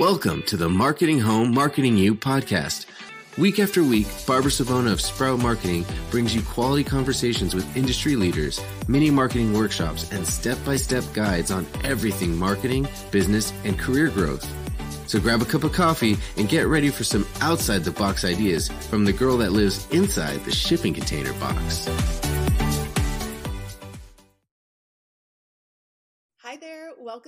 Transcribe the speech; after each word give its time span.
Welcome 0.00 0.44
to 0.44 0.56
the 0.56 0.70
Marketing 0.70 1.20
Home, 1.20 1.52
Marketing 1.52 1.94
You 1.98 2.14
podcast. 2.14 2.86
Week 3.36 3.58
after 3.58 3.84
week, 3.84 4.06
Barbara 4.26 4.50
Savona 4.50 4.92
of 4.92 5.00
Sprout 5.02 5.40
Marketing 5.40 5.84
brings 6.10 6.34
you 6.34 6.40
quality 6.40 6.82
conversations 6.82 7.54
with 7.54 7.76
industry 7.76 8.16
leaders, 8.16 8.62
mini 8.88 9.10
marketing 9.10 9.52
workshops, 9.52 10.10
and 10.10 10.26
step 10.26 10.56
by 10.64 10.76
step 10.76 11.04
guides 11.12 11.50
on 11.50 11.66
everything 11.84 12.34
marketing, 12.34 12.88
business, 13.10 13.52
and 13.64 13.78
career 13.78 14.08
growth. 14.08 14.48
So 15.06 15.20
grab 15.20 15.42
a 15.42 15.44
cup 15.44 15.64
of 15.64 15.74
coffee 15.74 16.16
and 16.38 16.48
get 16.48 16.66
ready 16.66 16.88
for 16.88 17.04
some 17.04 17.26
outside 17.42 17.84
the 17.84 17.90
box 17.90 18.24
ideas 18.24 18.68
from 18.88 19.04
the 19.04 19.12
girl 19.12 19.36
that 19.36 19.52
lives 19.52 19.86
inside 19.90 20.42
the 20.46 20.50
shipping 20.50 20.94
container 20.94 21.34
box. 21.34 21.90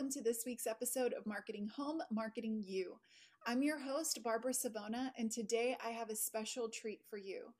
Welcome 0.02 0.20
to 0.20 0.28
this 0.28 0.42
week's 0.44 0.66
episode 0.66 1.12
of 1.12 1.26
Marketing 1.26 1.70
Home, 1.76 2.02
Marketing 2.10 2.64
You. 2.66 2.98
I'm 3.46 3.62
your 3.62 3.78
host, 3.78 4.20
Barbara 4.24 4.52
Savona, 4.52 5.12
and 5.16 5.30
today 5.30 5.76
I 5.82 5.90
have 5.90 6.10
a 6.10 6.16
special 6.16 6.68
treat 6.68 7.02
for 7.08 7.18
you. 7.18 7.54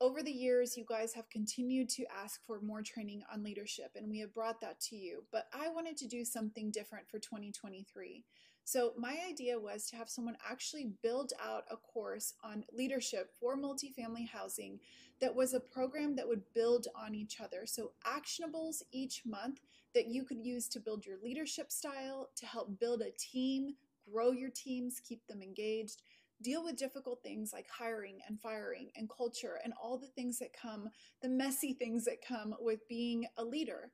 Over 0.00 0.22
the 0.22 0.32
years, 0.32 0.78
you 0.78 0.86
guys 0.88 1.12
have 1.12 1.28
continued 1.28 1.90
to 1.90 2.06
ask 2.10 2.40
for 2.46 2.62
more 2.62 2.80
training 2.80 3.24
on 3.30 3.42
leadership, 3.42 3.90
and 3.94 4.08
we 4.08 4.20
have 4.20 4.32
brought 4.32 4.58
that 4.62 4.80
to 4.88 4.96
you. 4.96 5.24
But 5.30 5.48
I 5.52 5.68
wanted 5.68 5.98
to 5.98 6.08
do 6.08 6.24
something 6.24 6.70
different 6.70 7.10
for 7.10 7.18
2023. 7.18 8.24
So, 8.64 8.94
my 8.96 9.18
idea 9.28 9.60
was 9.60 9.86
to 9.88 9.96
have 9.96 10.08
someone 10.08 10.38
actually 10.50 10.92
build 11.02 11.34
out 11.44 11.64
a 11.70 11.76
course 11.76 12.32
on 12.42 12.64
leadership 12.72 13.30
for 13.38 13.56
multifamily 13.56 14.26
housing 14.28 14.80
that 15.20 15.36
was 15.36 15.52
a 15.52 15.60
program 15.60 16.16
that 16.16 16.26
would 16.26 16.42
build 16.54 16.88
on 16.96 17.14
each 17.14 17.38
other. 17.38 17.66
So, 17.66 17.92
actionables 18.06 18.82
each 18.90 19.22
month 19.26 19.60
that 19.96 20.08
you 20.08 20.24
could 20.24 20.44
use 20.44 20.68
to 20.68 20.78
build 20.78 21.06
your 21.06 21.16
leadership 21.24 21.72
style, 21.72 22.28
to 22.36 22.44
help 22.44 22.78
build 22.78 23.00
a 23.00 23.10
team, 23.18 23.74
grow 24.12 24.30
your 24.30 24.50
teams, 24.50 25.00
keep 25.00 25.26
them 25.26 25.40
engaged, 25.40 26.02
deal 26.42 26.62
with 26.62 26.76
difficult 26.76 27.22
things 27.22 27.50
like 27.50 27.66
hiring 27.70 28.18
and 28.28 28.38
firing 28.38 28.90
and 28.94 29.08
culture 29.08 29.58
and 29.64 29.72
all 29.82 29.96
the 29.96 30.06
things 30.08 30.38
that 30.38 30.52
come, 30.52 30.90
the 31.22 31.28
messy 31.30 31.72
things 31.72 32.04
that 32.04 32.20
come 32.20 32.54
with 32.60 32.86
being 32.88 33.26
a 33.38 33.44
leader. 33.44 33.90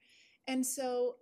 And 0.49 0.67
so 0.67 1.15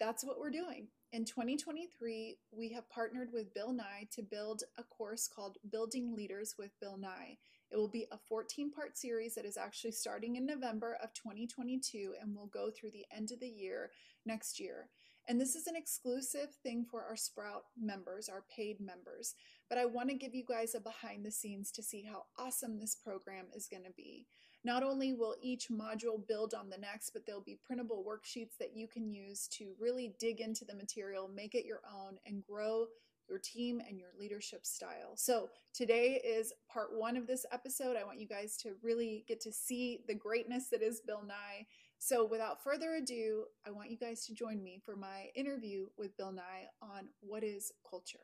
that's 0.00 0.24
what 0.24 0.40
we're 0.40 0.50
doing. 0.50 0.88
In 1.12 1.24
2023, 1.24 2.36
we 2.50 2.68
have 2.70 2.90
partnered 2.90 3.28
with 3.32 3.54
Bill 3.54 3.72
Nye 3.72 4.08
to 4.10 4.22
build 4.22 4.64
a 4.78 4.82
course 4.82 5.28
called 5.28 5.58
Building 5.70 6.12
Leaders 6.12 6.56
with 6.58 6.72
Bill 6.80 6.96
Nye. 6.96 7.38
It 7.70 7.76
will 7.76 7.88
be 7.88 8.06
a 8.10 8.18
14 8.28 8.72
part 8.72 8.98
series 8.98 9.34
that 9.36 9.44
is 9.44 9.56
actually 9.56 9.92
starting 9.92 10.36
in 10.36 10.44
November 10.44 10.98
of 11.02 11.14
2022 11.14 12.14
and 12.20 12.34
will 12.34 12.46
go 12.46 12.70
through 12.70 12.90
the 12.90 13.06
end 13.14 13.30
of 13.32 13.40
the 13.40 13.48
year 13.48 13.90
next 14.26 14.60
year. 14.60 14.88
And 15.26 15.40
this 15.40 15.54
is 15.54 15.66
an 15.66 15.76
exclusive 15.76 16.54
thing 16.62 16.84
for 16.90 17.02
our 17.02 17.16
Sprout 17.16 17.64
members, 17.80 18.28
our 18.28 18.44
paid 18.54 18.78
members. 18.78 19.34
But 19.70 19.78
I 19.78 19.86
want 19.86 20.10
to 20.10 20.16
give 20.16 20.34
you 20.34 20.44
guys 20.46 20.74
a 20.74 20.80
behind 20.80 21.24
the 21.24 21.30
scenes 21.30 21.70
to 21.72 21.82
see 21.82 22.02
how 22.02 22.24
awesome 22.38 22.78
this 22.78 22.94
program 22.94 23.46
is 23.54 23.66
going 23.66 23.84
to 23.84 23.92
be. 23.96 24.26
Not 24.64 24.82
only 24.82 25.12
will 25.12 25.36
each 25.42 25.68
module 25.68 26.26
build 26.26 26.54
on 26.54 26.70
the 26.70 26.78
next, 26.78 27.10
but 27.10 27.26
there'll 27.26 27.42
be 27.42 27.58
printable 27.64 28.04
worksheets 28.06 28.56
that 28.58 28.74
you 28.74 28.86
can 28.86 29.10
use 29.10 29.46
to 29.48 29.74
really 29.78 30.14
dig 30.18 30.40
into 30.40 30.64
the 30.64 30.74
material, 30.74 31.28
make 31.28 31.54
it 31.54 31.66
your 31.66 31.80
own, 31.90 32.16
and 32.26 32.42
grow 32.42 32.86
your 33.28 33.38
team 33.38 33.80
and 33.86 33.98
your 33.98 34.10
leadership 34.18 34.66
style. 34.66 35.12
So, 35.16 35.48
today 35.72 36.20
is 36.24 36.52
part 36.70 36.88
one 36.92 37.16
of 37.16 37.26
this 37.26 37.46
episode. 37.52 37.96
I 37.96 38.04
want 38.04 38.20
you 38.20 38.26
guys 38.26 38.56
to 38.58 38.74
really 38.82 39.24
get 39.26 39.40
to 39.42 39.52
see 39.52 40.00
the 40.06 40.14
greatness 40.14 40.68
that 40.70 40.82
is 40.82 41.00
Bill 41.00 41.22
Nye 41.26 41.66
so, 41.98 42.26
without 42.26 42.62
further 42.62 42.94
ado, 42.96 43.44
I 43.66 43.70
want 43.70 43.90
you 43.90 43.96
guys 43.96 44.26
to 44.26 44.34
join 44.34 44.62
me 44.62 44.80
for 44.84 44.96
my 44.96 45.28
interview 45.34 45.86
with 45.96 46.16
Bill 46.16 46.32
Nye 46.32 46.66
on 46.82 47.08
what 47.20 47.42
is 47.42 47.72
culture. 47.88 48.18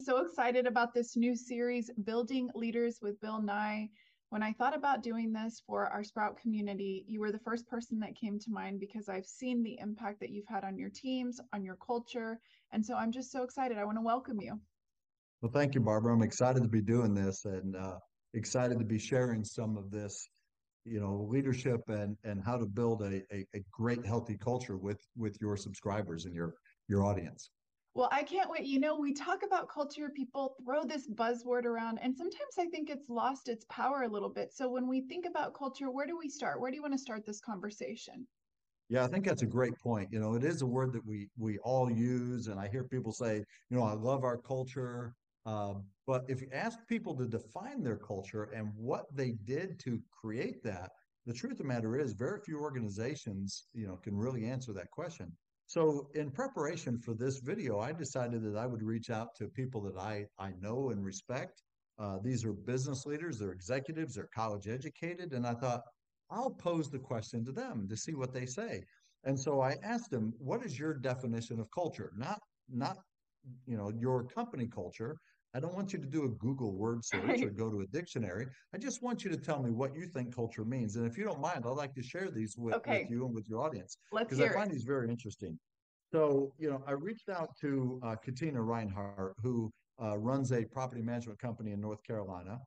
So 0.00 0.18
excited 0.18 0.66
about 0.66 0.92
this 0.92 1.16
new 1.16 1.36
series, 1.36 1.90
Building 2.04 2.50
Leaders 2.54 2.98
with 3.00 3.20
Bill 3.20 3.40
Nye. 3.40 3.88
When 4.30 4.42
I 4.42 4.52
thought 4.52 4.74
about 4.74 5.04
doing 5.04 5.32
this 5.32 5.62
for 5.66 5.86
our 5.86 6.02
Sprout 6.02 6.36
community, 6.36 7.04
you 7.06 7.20
were 7.20 7.30
the 7.30 7.38
first 7.38 7.68
person 7.68 8.00
that 8.00 8.16
came 8.16 8.38
to 8.40 8.50
mind 8.50 8.80
because 8.80 9.08
I've 9.08 9.26
seen 9.26 9.62
the 9.62 9.78
impact 9.80 10.18
that 10.20 10.30
you've 10.30 10.48
had 10.48 10.64
on 10.64 10.76
your 10.76 10.90
teams, 10.90 11.40
on 11.52 11.64
your 11.64 11.76
culture. 11.76 12.40
And 12.72 12.84
so 12.84 12.94
I'm 12.96 13.12
just 13.12 13.30
so 13.30 13.44
excited. 13.44 13.78
I 13.78 13.84
want 13.84 13.98
to 13.98 14.02
welcome 14.02 14.40
you. 14.40 14.58
Well, 15.40 15.52
thank 15.52 15.74
you, 15.74 15.80
Barbara. 15.80 16.12
I'm 16.12 16.22
excited 16.22 16.62
to 16.62 16.68
be 16.68 16.80
doing 16.80 17.14
this 17.14 17.44
and 17.44 17.76
uh, 17.76 17.98
excited 18.32 18.78
to 18.80 18.84
be 18.84 18.98
sharing 18.98 19.44
some 19.44 19.76
of 19.76 19.90
this 19.90 20.28
you 20.84 21.00
know 21.00 21.26
leadership 21.30 21.80
and 21.88 22.16
and 22.24 22.42
how 22.42 22.56
to 22.56 22.66
build 22.66 23.02
a, 23.02 23.22
a, 23.32 23.46
a, 23.54 23.60
great 23.70 24.04
healthy 24.04 24.36
culture 24.36 24.76
with 24.76 25.00
with 25.16 25.36
your 25.40 25.56
subscribers 25.56 26.26
and 26.26 26.34
your 26.34 26.54
your 26.88 27.04
audience. 27.04 27.50
Well 27.94 28.08
i 28.12 28.22
can't 28.22 28.50
wait. 28.50 28.64
You 28.64 28.80
know 28.80 28.98
we 28.98 29.12
talk 29.14 29.42
about 29.44 29.68
culture 29.68 30.10
people 30.14 30.56
throw 30.64 30.84
this 30.84 31.08
buzzword 31.08 31.64
around 31.64 31.98
and 31.98 32.16
sometimes 32.16 32.54
i 32.58 32.66
think 32.66 32.90
it's 32.90 33.08
lost 33.08 33.48
its 33.48 33.64
power 33.68 34.02
a 34.02 34.08
little 34.08 34.28
bit. 34.28 34.52
So 34.52 34.68
when 34.68 34.88
we 34.88 35.02
think 35.02 35.26
about 35.26 35.54
culture 35.54 35.90
where 35.90 36.06
do 36.06 36.18
we 36.18 36.28
start? 36.28 36.60
Where 36.60 36.70
do 36.70 36.76
you 36.76 36.82
want 36.82 36.94
to 36.94 36.98
start 36.98 37.24
this 37.24 37.40
conversation? 37.40 38.26
Yeah 38.90 39.04
i 39.04 39.06
think 39.06 39.24
that's 39.24 39.42
a 39.42 39.46
great 39.46 39.78
point. 39.78 40.08
You 40.12 40.20
know 40.20 40.34
it 40.34 40.44
is 40.44 40.62
a 40.62 40.66
word 40.66 40.92
that 40.92 41.06
we 41.06 41.28
we 41.38 41.58
all 41.58 41.90
use 41.90 42.48
and 42.48 42.60
i 42.60 42.68
hear 42.68 42.84
people 42.84 43.12
say 43.12 43.36
you 43.70 43.76
know 43.76 43.84
i 43.84 43.92
love 43.92 44.24
our 44.24 44.36
culture 44.38 45.14
uh, 45.46 45.74
but 46.06 46.24
if 46.28 46.40
you 46.40 46.48
ask 46.52 46.78
people 46.88 47.14
to 47.16 47.26
define 47.26 47.82
their 47.82 47.96
culture 47.96 48.44
and 48.54 48.68
what 48.76 49.04
they 49.14 49.32
did 49.44 49.78
to 49.80 50.00
create 50.20 50.62
that, 50.64 50.90
the 51.26 51.32
truth 51.34 51.52
of 51.52 51.58
the 51.58 51.64
matter 51.64 51.98
is 51.98 52.12
very 52.12 52.40
few 52.44 52.60
organizations, 52.60 53.66
you 53.72 53.86
know, 53.86 53.96
can 53.96 54.16
really 54.16 54.44
answer 54.44 54.72
that 54.72 54.90
question. 54.90 55.32
So 55.66 56.08
in 56.14 56.30
preparation 56.30 56.98
for 56.98 57.14
this 57.14 57.40
video, 57.40 57.80
I 57.80 57.92
decided 57.92 58.42
that 58.44 58.58
I 58.58 58.66
would 58.66 58.82
reach 58.82 59.08
out 59.10 59.28
to 59.38 59.48
people 59.48 59.80
that 59.82 59.98
I, 59.98 60.26
I 60.38 60.50
know 60.60 60.90
and 60.90 61.04
respect. 61.04 61.62
Uh, 61.98 62.18
these 62.22 62.44
are 62.44 62.52
business 62.52 63.06
leaders, 63.06 63.38
they're 63.38 63.52
executives, 63.52 64.14
they're 64.14 64.28
college 64.34 64.68
educated. 64.68 65.32
And 65.32 65.46
I 65.46 65.54
thought, 65.54 65.80
I'll 66.30 66.50
pose 66.50 66.90
the 66.90 66.98
question 66.98 67.44
to 67.44 67.52
them 67.52 67.86
to 67.88 67.96
see 67.96 68.14
what 68.14 68.32
they 68.32 68.46
say. 68.46 68.82
And 69.24 69.38
so 69.38 69.60
I 69.60 69.76
asked 69.82 70.10
them, 70.10 70.34
what 70.38 70.64
is 70.64 70.78
your 70.78 70.94
definition 70.94 71.60
of 71.60 71.66
culture? 71.70 72.12
Not, 72.16 72.40
not, 72.68 72.98
you 73.66 73.76
know, 73.76 73.90
your 73.98 74.24
company 74.24 74.66
culture, 74.66 75.16
I 75.54 75.60
don't 75.60 75.74
want 75.74 75.92
you 75.92 76.00
to 76.00 76.06
do 76.06 76.24
a 76.24 76.28
Google 76.28 76.72
word 76.72 77.04
search 77.04 77.40
or 77.42 77.50
go 77.50 77.70
to 77.70 77.82
a 77.82 77.86
dictionary. 77.86 78.46
I 78.74 78.78
just 78.78 79.02
want 79.02 79.24
you 79.24 79.30
to 79.30 79.36
tell 79.36 79.62
me 79.62 79.70
what 79.70 79.94
you 79.94 80.06
think 80.06 80.34
culture 80.34 80.64
means. 80.64 80.96
And 80.96 81.06
if 81.06 81.16
you 81.16 81.24
don't 81.24 81.40
mind, 81.40 81.64
I'd 81.64 81.70
like 81.70 81.94
to 81.94 82.02
share 82.02 82.28
these 82.30 82.56
with, 82.58 82.74
okay. 82.74 83.02
with 83.02 83.10
you 83.10 83.24
and 83.24 83.34
with 83.34 83.48
your 83.48 83.60
audience. 83.60 83.96
Because 84.12 84.40
I 84.40 84.48
find 84.48 84.70
it. 84.70 84.74
these 84.74 84.82
very 84.82 85.08
interesting. 85.08 85.56
So, 86.12 86.52
you 86.58 86.70
know, 86.70 86.82
I 86.88 86.92
reached 86.92 87.28
out 87.28 87.50
to 87.60 88.00
uh, 88.04 88.16
Katina 88.16 88.60
Reinhart, 88.60 89.34
who 89.42 89.70
uh, 90.02 90.18
runs 90.18 90.50
a 90.52 90.64
property 90.64 91.02
management 91.02 91.38
company 91.38 91.70
in 91.70 91.80
North 91.80 92.02
Carolina 92.02 92.58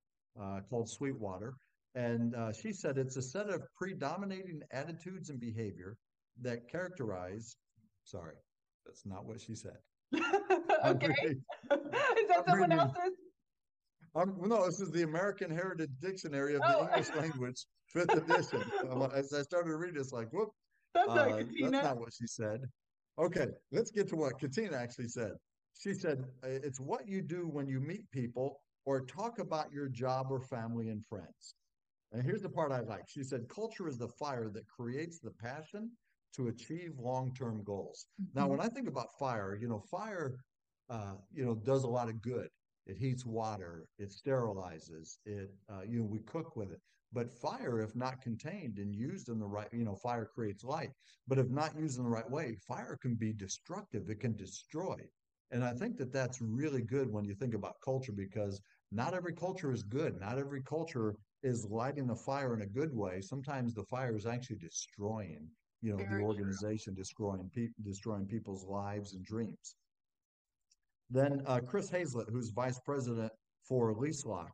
uh, 0.42 0.62
called 0.69 0.90
Sweetwater. 0.90 1.56
And 1.96 2.36
uh, 2.36 2.54
she 2.54 2.72
said 2.72 2.98
it's 2.98 3.18
a 3.18 3.22
set 3.22 3.50
of 3.50 3.62
predominating 3.75 4.62
attitudes 4.72 5.30
and 5.30 5.40
behavior 5.40 5.98
that 6.42 6.69
characterize, 6.69 7.58
sorry, 8.04 8.36
that's 8.86 9.06
not 9.06 9.25
what 9.25 9.42
she 9.42 9.56
said. 9.56 9.78
okay. 10.86 11.36
That 12.46 12.52
someone 12.52 12.72
else's? 12.72 13.14
I'm, 14.16 14.36
no, 14.48 14.66
this 14.66 14.80
is 14.80 14.92
the 14.92 15.03
American 15.03 15.52
Heritage 15.52 15.92
Dictionary 16.02 16.56
of 16.56 16.62
oh. 16.66 16.86
the 16.86 16.98
English 16.98 17.16
Language, 17.16 17.66
fifth 17.88 18.14
edition. 18.14 18.64
As 19.14 19.34
I 19.34 19.42
started 19.42 19.70
to 19.70 19.75
read, 19.78 19.96
it's 19.96 20.12
like, 20.12 20.31
whoop. 20.31 20.50
That's, 20.94 21.09
uh, 21.09 21.16
not 21.16 21.38
that's 21.38 21.72
not 21.84 22.00
what 22.00 22.14
she 22.18 22.25
said. 22.25 22.62
Okay, 23.20 23.48
let's 23.72 23.92
get 23.92 24.08
to 24.09 24.16
what 24.16 24.40
Katina 24.40 24.75
actually 24.78 25.09
said. 25.09 25.34
She 25.78 25.94
said, 25.94 26.24
it's 26.44 26.80
what 26.80 27.08
you 27.08 27.22
do 27.22 27.48
when 27.52 27.68
you 27.68 27.80
meet 27.80 28.09
people 28.12 28.62
or 28.86 29.02
talk 29.02 29.38
about 29.40 29.72
your 29.72 29.90
job 29.90 30.28
or 30.31 30.40
family 30.40 30.90
and 30.90 31.06
friends. 31.06 31.56
And 32.14 32.24
here's 32.24 32.42
the 32.42 32.50
part 32.50 32.72
I 32.72 32.80
like. 32.80 33.04
She 33.08 33.24
said, 33.24 33.48
culture 33.50 33.88
is 33.88 33.98
the 33.98 34.08
fire 34.08 34.50
that 34.54 34.68
creates 34.68 35.19
the 35.19 35.31
passion 35.31 35.92
to 36.36 36.48
achieve 36.48 36.94
long-term 36.98 37.64
goals. 37.64 38.08
Mm-hmm. 38.22 38.40
Now, 38.40 38.48
when 38.48 38.62
I 38.62 38.69
think 38.69 38.88
about 38.88 39.08
fire, 39.19 39.58
you 39.59 39.68
know, 39.68 39.84
fire, 39.92 40.38
uh, 40.90 41.16
you 41.34 41.46
know, 41.46 41.56
does 41.56 41.84
a 41.84 41.88
lot 41.89 42.10
of 42.10 42.22
good. 42.22 42.50
It 42.86 42.98
heats 42.98 43.25
water, 43.25 43.88
it 43.98 44.10
sterilizes, 44.12 45.18
it, 45.25 45.50
uh, 45.69 45.81
you 45.88 46.00
know, 46.00 46.06
we 46.06 46.19
cook 46.19 46.56
with 46.56 46.72
it. 46.72 46.81
But 47.13 47.31
fire, 47.31 47.80
if 47.81 47.95
not 47.95 48.22
contained 48.22 48.78
and 48.78 48.94
used 48.95 49.30
in 49.30 49.39
the 49.39 49.48
right, 49.48 49.68
you 49.72 49.86
know, 49.86 49.95
fire 49.95 50.25
creates 50.25 50.63
light. 50.63 50.92
But 51.28 51.38
if 51.39 51.50
not 51.50 51.78
used 51.78 51.98
in 51.98 52.04
the 52.04 52.10
right 52.10 52.30
way, 52.30 52.56
fire 52.68 52.98
can 53.01 53.16
be 53.16 53.34
destructive. 53.34 54.10
It 54.10 54.19
can 54.19 54.36
destroy. 54.36 54.95
And 55.51 55.63
I 55.63 55.74
think 55.74 55.98
that 55.98 56.12
that's 56.12 56.42
really 56.42 56.81
good 56.81 57.12
when 57.12 57.25
you 57.25 57.36
think 57.36 57.54
about 57.54 57.81
culture 57.84 58.12
because 58.13 58.62
not 58.92 59.13
every 59.13 59.34
culture 59.34 59.72
is 59.72 59.84
good. 59.84 60.19
Not 60.19 60.38
every 60.38 60.62
culture 60.63 61.16
is 61.44 61.66
lighting 61.69 62.07
the 62.07 62.16
fire 62.16 62.54
in 62.54 62.62
a 62.62 62.68
good 62.68 62.94
way. 62.94 63.22
Sometimes 63.22 63.74
the 63.74 63.84
fire 63.86 64.16
is 64.16 64.25
actually 64.25 64.57
destroying 64.57 65.50
you 65.81 65.92
know, 65.94 66.04
Very 66.04 66.10
the 66.10 66.18
organization 66.19 66.94
true. 66.94 66.95
destroying 66.95 67.50
pe- 67.54 67.69
destroying 67.81 68.25
people's 68.25 68.66
lives 68.66 69.13
and 69.13 69.24
dreams. 69.25 69.75
Then 71.09 71.42
uh, 71.45 71.59
Chris 71.59 71.89
Hazlett, 71.89 72.27
who's 72.30 72.50
vice 72.50 72.80
president 72.80 73.31
for 73.68 73.94
LeaseLock, 73.95 74.50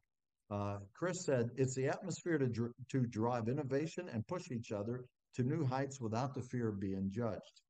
uh, 0.52 0.78
Chris 0.94 1.26
said 1.26 1.50
it's 1.56 1.76
the 1.76 1.88
atmosphere 1.88 2.38
to 2.38 2.48
dr- 2.48 2.74
to 2.90 3.06
drive 3.08 3.48
innovation 3.48 4.08
and 4.10 4.26
push 4.28 4.52
each 4.52 4.72
other 4.72 5.06
to 5.36 5.44
new 5.44 5.66
heights 5.66 6.00
without 6.00 6.36
the 6.36 6.42
fear 6.42 6.70
of 6.70 6.80
being 6.80 7.10
judged. 7.10 7.62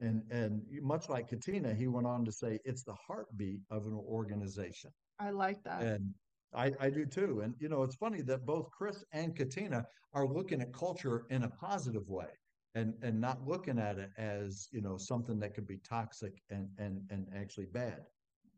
And 0.00 0.22
and 0.30 0.62
much 0.80 1.08
like 1.10 1.28
Katina, 1.28 1.74
he 1.74 1.86
went 1.86 2.06
on 2.06 2.24
to 2.24 2.32
say 2.32 2.58
it's 2.64 2.82
the 2.82 2.96
heartbeat 3.06 3.60
of 3.70 3.84
an 3.86 3.94
organization. 3.94 4.90
I 5.18 5.30
like 5.30 5.62
that. 5.64 5.82
And 5.82 6.14
I, 6.54 6.72
I 6.80 6.88
do 6.88 7.04
too. 7.04 7.40
And 7.44 7.54
you 7.58 7.68
know, 7.68 7.82
it's 7.82 7.96
funny 7.96 8.22
that 8.22 8.46
both 8.46 8.70
Chris 8.70 9.04
and 9.12 9.36
Katina 9.36 9.84
are 10.14 10.26
looking 10.26 10.62
at 10.62 10.72
culture 10.72 11.24
in 11.30 11.42
a 11.42 11.50
positive 11.50 12.08
way 12.08 12.28
and 12.74 12.94
and 13.02 13.20
not 13.20 13.46
looking 13.46 13.78
at 13.78 13.98
it 13.98 14.10
as 14.16 14.68
you 14.72 14.80
know 14.80 14.96
something 14.96 15.38
that 15.40 15.54
could 15.54 15.66
be 15.66 15.78
toxic 15.78 16.32
and 16.50 16.68
and 16.78 17.02
and 17.10 17.26
actually 17.36 17.66
bad. 17.66 18.00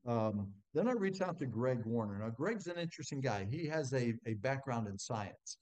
Um, 0.07 0.49
then 0.75 0.89
I 0.89 0.93
reached 0.93 1.23
out 1.23 1.39
to 1.41 1.47
Greg 1.47 1.85
Warner. 1.85 2.19
Now 2.19 2.31
Greg's 2.31 2.67
an 2.67 2.79
interesting 2.79 3.21
guy. 3.21 3.47
He 3.51 3.67
has 3.67 3.93
a 3.93 4.15
a 4.27 4.35
background 4.35 4.89
in 4.89 4.99
science, 4.99 5.59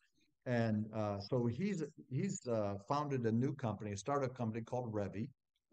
and 0.47 0.87
uh, 0.95 1.21
so 1.21 1.47
he's 1.47 1.83
he's 2.09 2.47
uh, 2.47 2.75
founded 2.89 3.27
a 3.27 3.33
new 3.33 3.55
company, 3.55 3.93
a 3.93 3.97
startup 3.97 4.35
company 4.35 4.63
called 4.63 4.93
Revy. 4.93 5.29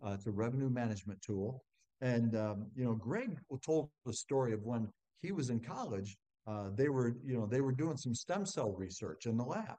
Uh, 0.06 0.12
it's 0.12 0.28
a 0.28 0.32
revenue 0.32 0.70
management 0.70 1.22
tool. 1.22 1.64
And 2.02 2.36
um, 2.36 2.68
you 2.76 2.84
know, 2.84 2.94
Greg 2.94 3.38
told 3.66 3.90
the 4.06 4.14
story 4.14 4.54
of 4.54 4.64
when 4.64 4.90
he 5.22 5.32
was 5.32 5.50
in 5.50 5.60
college. 5.60 6.18
Uh, 6.46 6.70
they 6.76 6.88
were, 6.88 7.18
you 7.26 7.38
know, 7.38 7.46
they 7.46 7.60
were 7.60 7.74
doing 7.74 7.98
some 7.98 8.16
stem 8.16 8.46
cell 8.46 8.72
research 8.72 9.26
in 9.26 9.36
the 9.36 9.44
lab, 9.44 9.76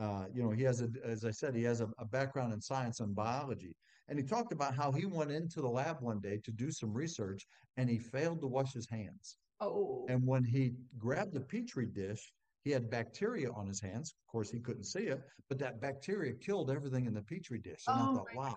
uh, 0.00 0.24
you 0.34 0.42
know, 0.42 0.50
he 0.50 0.62
has 0.62 0.80
a, 0.80 0.88
as 1.04 1.24
I 1.24 1.30
said, 1.30 1.54
he 1.54 1.62
has 1.64 1.82
a, 1.82 1.88
a, 1.98 2.06
background 2.06 2.54
in 2.54 2.60
science 2.60 3.00
and 3.00 3.14
biology. 3.14 3.76
And 4.10 4.18
he 4.18 4.24
talked 4.24 4.52
about 4.52 4.74
how 4.74 4.90
he 4.92 5.06
went 5.06 5.30
into 5.30 5.60
the 5.62 5.68
lab 5.68 6.00
one 6.00 6.20
day 6.20 6.40
to 6.44 6.50
do 6.50 6.70
some 6.70 6.92
research 6.92 7.46
and 7.76 7.88
he 7.88 7.98
failed 7.98 8.40
to 8.40 8.48
wash 8.48 8.72
his 8.72 8.88
hands. 8.90 9.36
Oh. 9.60 10.04
And 10.08 10.26
when 10.26 10.44
he 10.44 10.74
grabbed 10.98 11.32
the 11.32 11.40
petri 11.40 11.86
dish, 11.86 12.32
he 12.64 12.70
had 12.72 12.90
bacteria 12.90 13.50
on 13.52 13.66
his 13.66 13.80
hands. 13.80 14.12
Of 14.12 14.32
course, 14.32 14.50
he 14.50 14.58
couldn't 14.58 14.84
see 14.84 15.04
it, 15.04 15.22
but 15.48 15.58
that 15.60 15.80
bacteria 15.80 16.34
killed 16.34 16.70
everything 16.70 17.06
in 17.06 17.14
the 17.14 17.22
petri 17.22 17.58
dish. 17.58 17.84
And 17.86 18.00
oh 18.00 18.02
I 18.02 18.14
thought, 18.14 18.26
wow. 18.34 18.44
God. 18.48 18.54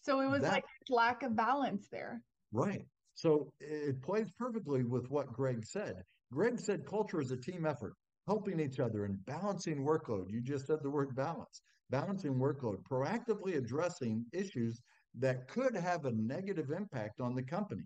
So 0.00 0.20
it 0.20 0.30
was 0.30 0.42
that, 0.42 0.52
like 0.52 0.64
lack 0.88 1.22
of 1.22 1.36
balance 1.36 1.88
there. 1.90 2.22
Right. 2.52 2.86
So 3.14 3.52
it 3.60 4.00
plays 4.02 4.30
perfectly 4.38 4.84
with 4.84 5.10
what 5.10 5.32
Greg 5.32 5.66
said. 5.66 6.04
Greg 6.32 6.60
said 6.60 6.86
culture 6.86 7.20
is 7.20 7.32
a 7.32 7.36
team 7.36 7.66
effort 7.66 7.94
helping 8.28 8.60
each 8.60 8.78
other 8.78 9.06
and 9.06 9.24
balancing 9.26 9.84
workload. 9.84 10.30
You 10.30 10.40
just 10.40 10.66
said 10.66 10.78
the 10.82 10.90
word 10.90 11.16
balance, 11.16 11.62
balancing 11.90 12.34
workload, 12.34 12.82
proactively 12.82 13.56
addressing 13.56 14.24
issues 14.32 14.80
that 15.14 15.48
could 15.48 15.74
have 15.74 16.04
a 16.04 16.12
negative 16.12 16.70
impact 16.70 17.20
on 17.20 17.34
the 17.34 17.42
company. 17.42 17.84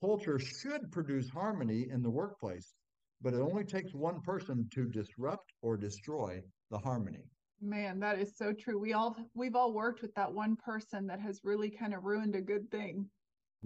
Culture 0.00 0.38
should 0.38 0.90
produce 0.92 1.28
harmony 1.28 1.88
in 1.90 2.02
the 2.02 2.10
workplace, 2.10 2.74
but 3.22 3.34
it 3.34 3.40
only 3.40 3.64
takes 3.64 3.94
one 3.94 4.20
person 4.20 4.68
to 4.72 4.86
disrupt 4.88 5.52
or 5.62 5.76
destroy 5.76 6.42
the 6.70 6.78
harmony. 6.78 7.24
Man, 7.60 7.98
that 8.00 8.18
is 8.18 8.36
so 8.36 8.52
true. 8.52 8.78
We 8.78 8.92
all 8.92 9.16
we've 9.34 9.56
all 9.56 9.72
worked 9.72 10.02
with 10.02 10.14
that 10.14 10.32
one 10.32 10.56
person 10.56 11.06
that 11.06 11.20
has 11.20 11.40
really 11.42 11.70
kind 11.70 11.94
of 11.94 12.04
ruined 12.04 12.34
a 12.34 12.42
good 12.42 12.70
thing. 12.70 13.08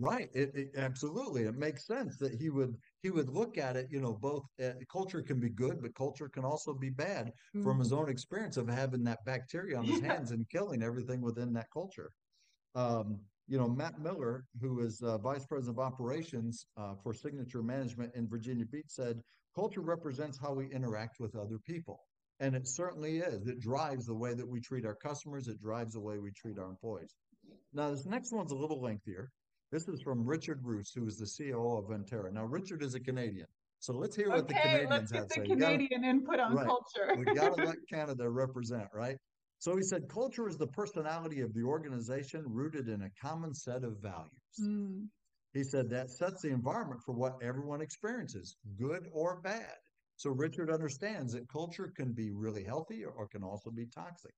Right. 0.01 0.31
It, 0.35 0.51
it, 0.55 0.69
absolutely. 0.77 1.43
It 1.43 1.57
makes 1.57 1.87
sense 1.87 2.17
that 2.19 2.35
he 2.41 2.51
would 2.51 2.77
he 3.03 3.11
would 3.11 3.29
look 3.29 3.59
at 3.59 3.77
it. 3.77 3.89
You 3.91 4.01
know, 4.01 4.15
both 4.15 4.45
uh, 4.63 4.73
culture 4.91 5.23
can 5.23 5.41
be 5.41 5.51
good, 5.51 5.83
but 5.83 5.95
culture 5.95 6.29
can 6.29 6.45
also 6.45 6.73
be 6.73 6.91
bad 6.91 7.27
mm-hmm. 7.27 7.63
from 7.63 7.79
his 7.79 7.93
own 7.93 8.09
experience 8.09 8.57
of 8.57 8.69
having 8.69 9.05
that 9.05 9.25
bacteria 9.27 9.79
on 9.79 9.85
his 9.85 10.01
yeah. 10.01 10.15
hands 10.15 10.31
and 10.31 10.49
killing 10.49 10.83
everything 10.83 11.21
within 11.21 11.53
that 11.55 11.67
culture. 11.73 12.11
Um, 12.75 13.21
you 13.47 13.59
know, 13.59 13.69
Matt 13.69 14.01
Miller, 14.01 14.45
who 14.61 14.81
is 14.81 15.03
uh, 15.03 15.19
vice 15.19 15.45
president 15.45 15.77
of 15.77 15.85
operations 15.85 16.67
uh, 16.77 16.95
for 17.03 17.13
Signature 17.13 17.63
Management 17.63 18.15
in 18.15 18.29
Virginia 18.29 18.65
Beach, 18.65 18.87
said 18.89 19.21
culture 19.55 19.81
represents 19.81 20.39
how 20.39 20.55
we 20.55 20.67
interact 20.71 21.19
with 21.19 21.35
other 21.35 21.59
people. 21.67 22.01
And 22.39 22.55
it 22.55 22.69
certainly 22.69 23.19
is. 23.19 23.47
It 23.49 23.61
drives 23.61 24.07
the 24.07 24.15
way 24.15 24.35
that 24.35 24.49
we 24.49 24.61
treat 24.61 24.87
our 24.87 24.95
customers. 24.95 25.49
It 25.49 25.61
drives 25.61 25.93
the 25.93 26.01
way 26.01 26.19
we 26.19 26.31
treat 26.31 26.59
our 26.59 26.69
employees. 26.71 27.15
Now, 27.73 27.91
this 27.91 28.07
next 28.07 28.33
one's 28.33 28.53
a 28.53 28.57
little 28.57 28.81
lengthier. 28.81 29.31
This 29.71 29.87
is 29.87 30.03
from 30.03 30.27
Richard 30.27 30.61
Roos, 30.65 30.93
who 30.95 31.07
is 31.07 31.17
the 31.17 31.27
CEO 31.27 31.79
of 31.79 31.89
Ventera. 31.89 32.33
Now, 32.33 32.45
Richard 32.45 32.83
is 32.83 32.95
a 32.95 33.01
Canadian. 33.01 33.47
So 33.79 33.95
let's 33.95 34.17
hear 34.17 34.29
what 34.29 34.49
the 34.49 34.55
Canadians 34.55 34.91
let's 34.91 35.13
get 35.13 35.19
have 35.21 35.29
the 35.29 35.35
say. 35.35 35.47
Canadian 35.47 36.03
gotta, 36.03 36.11
input 36.11 36.41
on 36.41 36.55
right. 36.55 36.67
culture. 36.67 37.15
we 37.17 37.25
got 37.25 37.57
to 37.57 37.65
let 37.65 37.77
Canada 37.93 38.29
represent, 38.29 38.89
right? 38.93 39.17
So 39.59 39.77
he 39.77 39.83
said, 39.83 40.09
culture 40.09 40.49
is 40.49 40.57
the 40.57 40.67
personality 40.67 41.41
of 41.41 41.55
the 41.55 41.63
organization 41.63 42.45
rooted 42.47 42.89
in 42.89 43.03
a 43.03 43.11
common 43.23 43.55
set 43.55 43.85
of 43.85 43.99
values. 44.03 44.31
Mm. 44.61 45.07
He 45.53 45.65
said 45.65 45.89
that 45.91 46.11
sets 46.11 46.43
the 46.43 46.49
environment 46.49 47.01
for 47.05 47.13
what 47.13 47.43
everyone 47.43 47.81
experiences, 47.81 48.57
good 48.79 49.07
or 49.13 49.41
bad. 49.43 49.77
So 50.17 50.31
Richard 50.31 50.71
understands 50.71 51.33
that 51.33 51.49
culture 51.49 51.93
can 51.97 52.13
be 52.13 52.31
really 52.31 52.65
healthy 52.65 53.05
or, 53.05 53.11
or 53.11 53.29
can 53.29 53.43
also 53.43 53.71
be 53.71 53.87
toxic. 53.87 54.35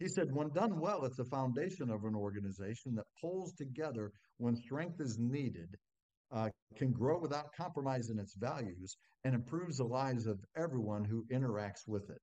He 0.00 0.08
said, 0.08 0.34
when 0.34 0.48
done 0.48 0.80
well, 0.80 1.04
it's 1.04 1.18
the 1.18 1.24
foundation 1.26 1.90
of 1.90 2.04
an 2.04 2.14
organization 2.14 2.94
that 2.94 3.04
pulls 3.20 3.52
together 3.52 4.10
when 4.38 4.56
strength 4.56 4.98
is 4.98 5.18
needed, 5.18 5.76
uh, 6.32 6.48
can 6.76 6.90
grow 6.90 7.18
without 7.18 7.52
compromising 7.54 8.18
its 8.18 8.34
values, 8.34 8.96
and 9.24 9.34
improves 9.34 9.76
the 9.76 9.84
lives 9.84 10.26
of 10.26 10.40
everyone 10.56 11.04
who 11.04 11.26
interacts 11.30 11.86
with 11.86 12.08
it. 12.08 12.20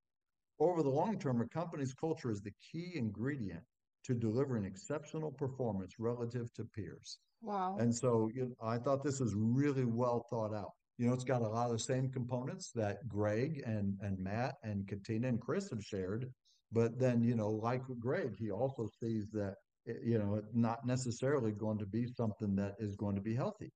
Over 0.60 0.82
the 0.82 0.90
long 0.90 1.20
term, 1.20 1.40
a 1.40 1.48
company's 1.48 1.94
culture 1.94 2.32
is 2.32 2.42
the 2.42 2.54
key 2.72 2.94
ingredient 2.96 3.62
to 4.06 4.16
delivering 4.16 4.66
exceptional 4.66 5.32
performance 5.32 5.94
relative 6.00 6.52
to 6.54 6.64
peers. 6.64 7.20
Wow. 7.44 7.78
And 7.80 7.94
so 7.94 8.32
you 8.34 8.46
know, 8.46 8.56
I 8.68 8.80
thought 8.80 9.04
this 9.04 9.20
was 9.20 9.36
really 9.36 9.86
well 9.86 10.26
thought 10.32 10.56
out. 10.56 10.72
You 10.98 11.08
know, 11.08 11.14
it's 11.14 11.24
got 11.24 11.44
a 11.44 11.48
lot 11.48 11.68
of 11.68 11.74
the 11.74 11.80
same 11.80 12.10
components 12.10 12.72
that 12.74 13.08
Greg 13.08 13.62
and, 13.68 13.96
and 14.02 14.18
Matt 14.18 14.56
and 14.64 14.88
Katina 14.88 15.28
and 15.28 15.40
Chris 15.40 15.70
have 15.70 15.84
shared 15.84 16.34
but 16.72 17.00
then, 17.00 17.24
you 17.24 17.36
know, 17.36 17.50
like 17.50 17.82
Greg, 18.00 18.36
he 18.38 18.52
also 18.52 18.90
sees 19.00 19.30
that, 19.32 19.56
eh, 19.88 19.94
you 20.04 20.18
know, 20.18 20.36
it's 20.36 20.54
not 20.54 20.86
necessarily 20.86 21.52
going 21.52 21.78
to 21.80 21.86
be 21.86 22.08
something 22.16 22.56
that 22.56 22.76
is 22.80 22.96
going 22.96 23.16
to 23.16 23.22
be 23.22 23.36
healthy. 23.36 23.72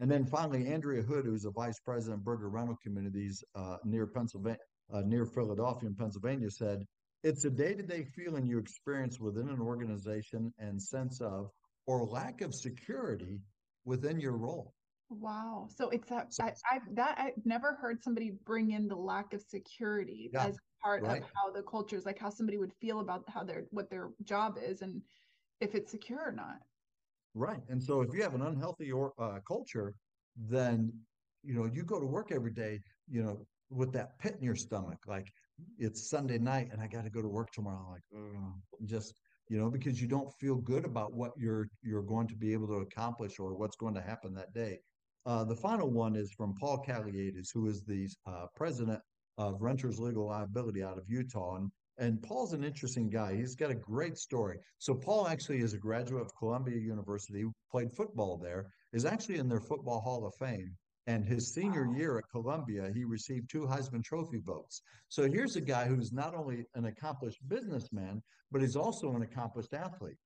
And 0.00 0.10
then 0.10 0.26
finally, 0.26 0.66
Andrea 0.66 1.02
Hood, 1.02 1.26
who's 1.26 1.44
a 1.44 1.50
vice 1.50 1.78
president 1.84 2.20
of 2.20 2.24
Berger 2.24 2.48
Rental 2.48 2.76
Communities 2.82 3.44
uh, 3.54 3.76
near 3.84 4.06
Pennsylvania, 4.06 4.58
uh, 4.92 5.02
near 5.02 5.26
Philadelphia 5.26 5.88
in 5.88 5.94
Pennsylvania, 5.94 6.50
said, 6.50 6.84
"It's 7.22 7.44
a 7.44 7.50
day-to-day 7.50 8.06
feeling 8.16 8.46
you 8.46 8.58
experience 8.58 9.20
within 9.20 9.48
an 9.48 9.60
organization 9.60 10.52
and 10.58 10.82
sense 10.82 11.20
of 11.20 11.50
or 11.86 12.04
lack 12.04 12.40
of 12.40 12.52
security 12.52 13.40
within 13.84 14.18
your 14.18 14.36
role." 14.36 14.74
Wow. 15.20 15.68
So 15.74 15.90
it's 15.90 16.08
that 16.08 16.32
so, 16.32 16.44
I, 16.44 16.54
I've 16.70 16.94
that 16.94 17.18
I've 17.18 17.44
never 17.44 17.74
heard 17.74 18.02
somebody 18.02 18.32
bring 18.44 18.70
in 18.70 18.88
the 18.88 18.96
lack 18.96 19.34
of 19.34 19.42
security 19.42 20.30
yeah, 20.32 20.46
as 20.46 20.56
part 20.82 21.02
right. 21.02 21.22
of 21.22 21.28
how 21.34 21.52
the 21.52 21.62
culture 21.62 21.96
is 21.96 22.06
like 22.06 22.18
how 22.18 22.30
somebody 22.30 22.56
would 22.58 22.72
feel 22.80 23.00
about 23.00 23.24
how 23.28 23.44
their 23.44 23.64
what 23.70 23.90
their 23.90 24.10
job 24.24 24.58
is 24.62 24.82
and 24.82 25.02
if 25.60 25.74
it's 25.74 25.90
secure 25.90 26.20
or 26.24 26.32
not. 26.32 26.58
Right. 27.34 27.60
And 27.68 27.82
so 27.82 28.00
if 28.00 28.14
you 28.14 28.22
have 28.22 28.34
an 28.34 28.42
unhealthy 28.42 28.90
or 28.90 29.12
uh, 29.18 29.40
culture, 29.46 29.94
then 30.36 30.92
you 31.42 31.54
know 31.54 31.66
you 31.66 31.84
go 31.84 32.00
to 32.00 32.06
work 32.06 32.32
every 32.32 32.52
day, 32.52 32.80
you 33.08 33.22
know, 33.22 33.46
with 33.70 33.92
that 33.92 34.18
pit 34.18 34.36
in 34.38 34.44
your 34.44 34.56
stomach, 34.56 34.98
like 35.06 35.26
it's 35.78 36.08
Sunday 36.08 36.38
night 36.38 36.68
and 36.72 36.80
I 36.80 36.86
got 36.86 37.04
to 37.04 37.10
go 37.10 37.20
to 37.20 37.28
work 37.28 37.52
tomorrow. 37.52 37.86
Like, 37.90 38.02
oh, 38.16 38.54
just 38.86 39.14
you 39.48 39.58
know, 39.58 39.70
because 39.70 40.00
you 40.00 40.08
don't 40.08 40.32
feel 40.40 40.56
good 40.56 40.84
about 40.86 41.12
what 41.12 41.32
you're 41.36 41.68
you're 41.82 42.02
going 42.02 42.28
to 42.28 42.34
be 42.34 42.52
able 42.54 42.68
to 42.68 42.76
accomplish 42.76 43.38
or 43.38 43.54
what's 43.54 43.76
going 43.76 43.94
to 43.94 44.00
happen 44.00 44.32
that 44.34 44.54
day. 44.54 44.80
Uh, 45.24 45.44
the 45.44 45.56
final 45.56 45.90
one 45.90 46.16
is 46.16 46.32
from 46.32 46.54
Paul 46.54 46.84
Kaliades, 46.86 47.48
who 47.52 47.68
is 47.68 47.82
the 47.82 48.08
uh, 48.26 48.46
president 48.56 49.00
of 49.38 49.62
Renters 49.62 49.98
Legal 49.98 50.26
Liability 50.26 50.82
out 50.82 50.98
of 50.98 51.04
Utah. 51.08 51.56
And, 51.56 51.70
and 51.98 52.22
Paul's 52.22 52.52
an 52.52 52.64
interesting 52.64 53.08
guy. 53.08 53.36
He's 53.36 53.54
got 53.54 53.70
a 53.70 53.74
great 53.74 54.18
story. 54.18 54.58
So, 54.78 54.94
Paul 54.94 55.28
actually 55.28 55.60
is 55.60 55.74
a 55.74 55.78
graduate 55.78 56.22
of 56.22 56.34
Columbia 56.36 56.78
University, 56.78 57.44
played 57.70 57.92
football 57.92 58.36
there, 58.36 58.66
is 58.92 59.04
actually 59.04 59.38
in 59.38 59.48
their 59.48 59.60
Football 59.60 60.00
Hall 60.00 60.26
of 60.26 60.34
Fame. 60.34 60.76
And 61.06 61.24
his 61.24 61.52
senior 61.52 61.88
wow. 61.88 61.96
year 61.96 62.18
at 62.18 62.30
Columbia, 62.30 62.90
he 62.94 63.04
received 63.04 63.50
two 63.50 63.66
Heisman 63.66 64.04
Trophy 64.04 64.40
votes. 64.44 64.82
So 65.08 65.28
here's 65.28 65.56
a 65.56 65.60
guy 65.60 65.86
who's 65.86 66.12
not 66.12 66.34
only 66.34 66.64
an 66.74 66.86
accomplished 66.86 67.40
businessman, 67.48 68.22
but 68.50 68.60
he's 68.60 68.76
also 68.76 69.14
an 69.14 69.22
accomplished 69.22 69.74
athlete. 69.74 70.18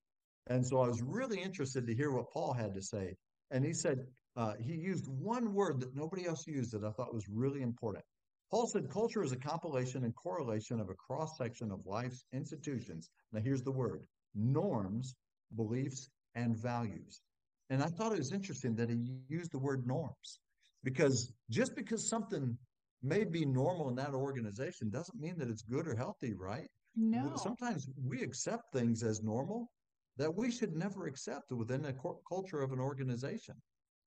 And 0.49 0.67
so 0.67 0.81
I 0.81 0.88
was 0.88 1.03
really 1.03 1.41
interested 1.41 1.87
to 1.87 1.95
hear 1.95 2.12
what 2.12 2.31
Paul 2.31 2.53
had 2.53 2.75
to 2.75 2.83
say. 2.83 3.17
And 3.50 3.65
he 3.65 3.73
said, 3.73 4.07
uh, 4.37 4.55
he 4.61 4.75
used 4.75 5.09
one 5.09 5.55
word 5.55 5.81
that 5.81 5.95
nobody 5.97 6.26
else 6.26 6.47
used 6.47 6.73
that 6.73 6.85
I 6.85 6.90
thought 6.90 7.14
was 7.14 7.28
really 7.28 7.62
important. 7.62 8.05
Paul 8.50 8.66
said 8.66 8.90
culture 8.90 9.25
is 9.25 9.33
a 9.33 9.37
compilation 9.37 10.05
and 10.05 10.14
correlation 10.14 10.78
of 10.78 10.88
a 10.88 10.95
cross 10.95 11.37
section 11.37 11.73
of 11.73 11.81
life's 11.85 12.25
institutions. 12.33 13.11
Now, 13.33 13.40
here's 13.40 13.62
the 13.62 13.73
word 13.73 14.07
norms, 14.35 15.14
beliefs, 15.57 16.11
and 16.35 16.57
values. 16.57 17.23
And 17.71 17.83
I 17.83 17.87
thought 17.87 18.12
it 18.12 18.19
was 18.19 18.33
interesting 18.33 18.76
that 18.76 18.90
he 18.90 19.19
used 19.28 19.52
the 19.52 19.59
word 19.59 19.87
norms 19.87 20.38
because 20.85 21.33
just 21.50 21.75
because 21.75 22.09
something 22.09 22.57
may 23.02 23.25
be 23.25 23.45
normal 23.45 23.88
in 23.88 23.97
that 23.97 24.14
organization 24.14 24.90
doesn't 24.90 25.19
mean 25.19 25.37
that 25.38 25.49
it's 25.49 25.62
good 25.62 25.88
or 25.88 25.97
healthy, 25.97 26.35
right? 26.35 26.69
No. 26.95 27.33
Sometimes 27.37 27.88
we 28.05 28.23
accept 28.23 28.73
things 28.73 29.02
as 29.02 29.23
normal 29.23 29.71
that 30.16 30.35
we 30.35 30.50
should 30.50 30.75
never 30.75 31.07
accept 31.07 31.52
within 31.52 31.87
a 31.87 31.95
culture 32.28 32.61
of 32.61 32.73
an 32.73 32.81
organization. 32.81 33.55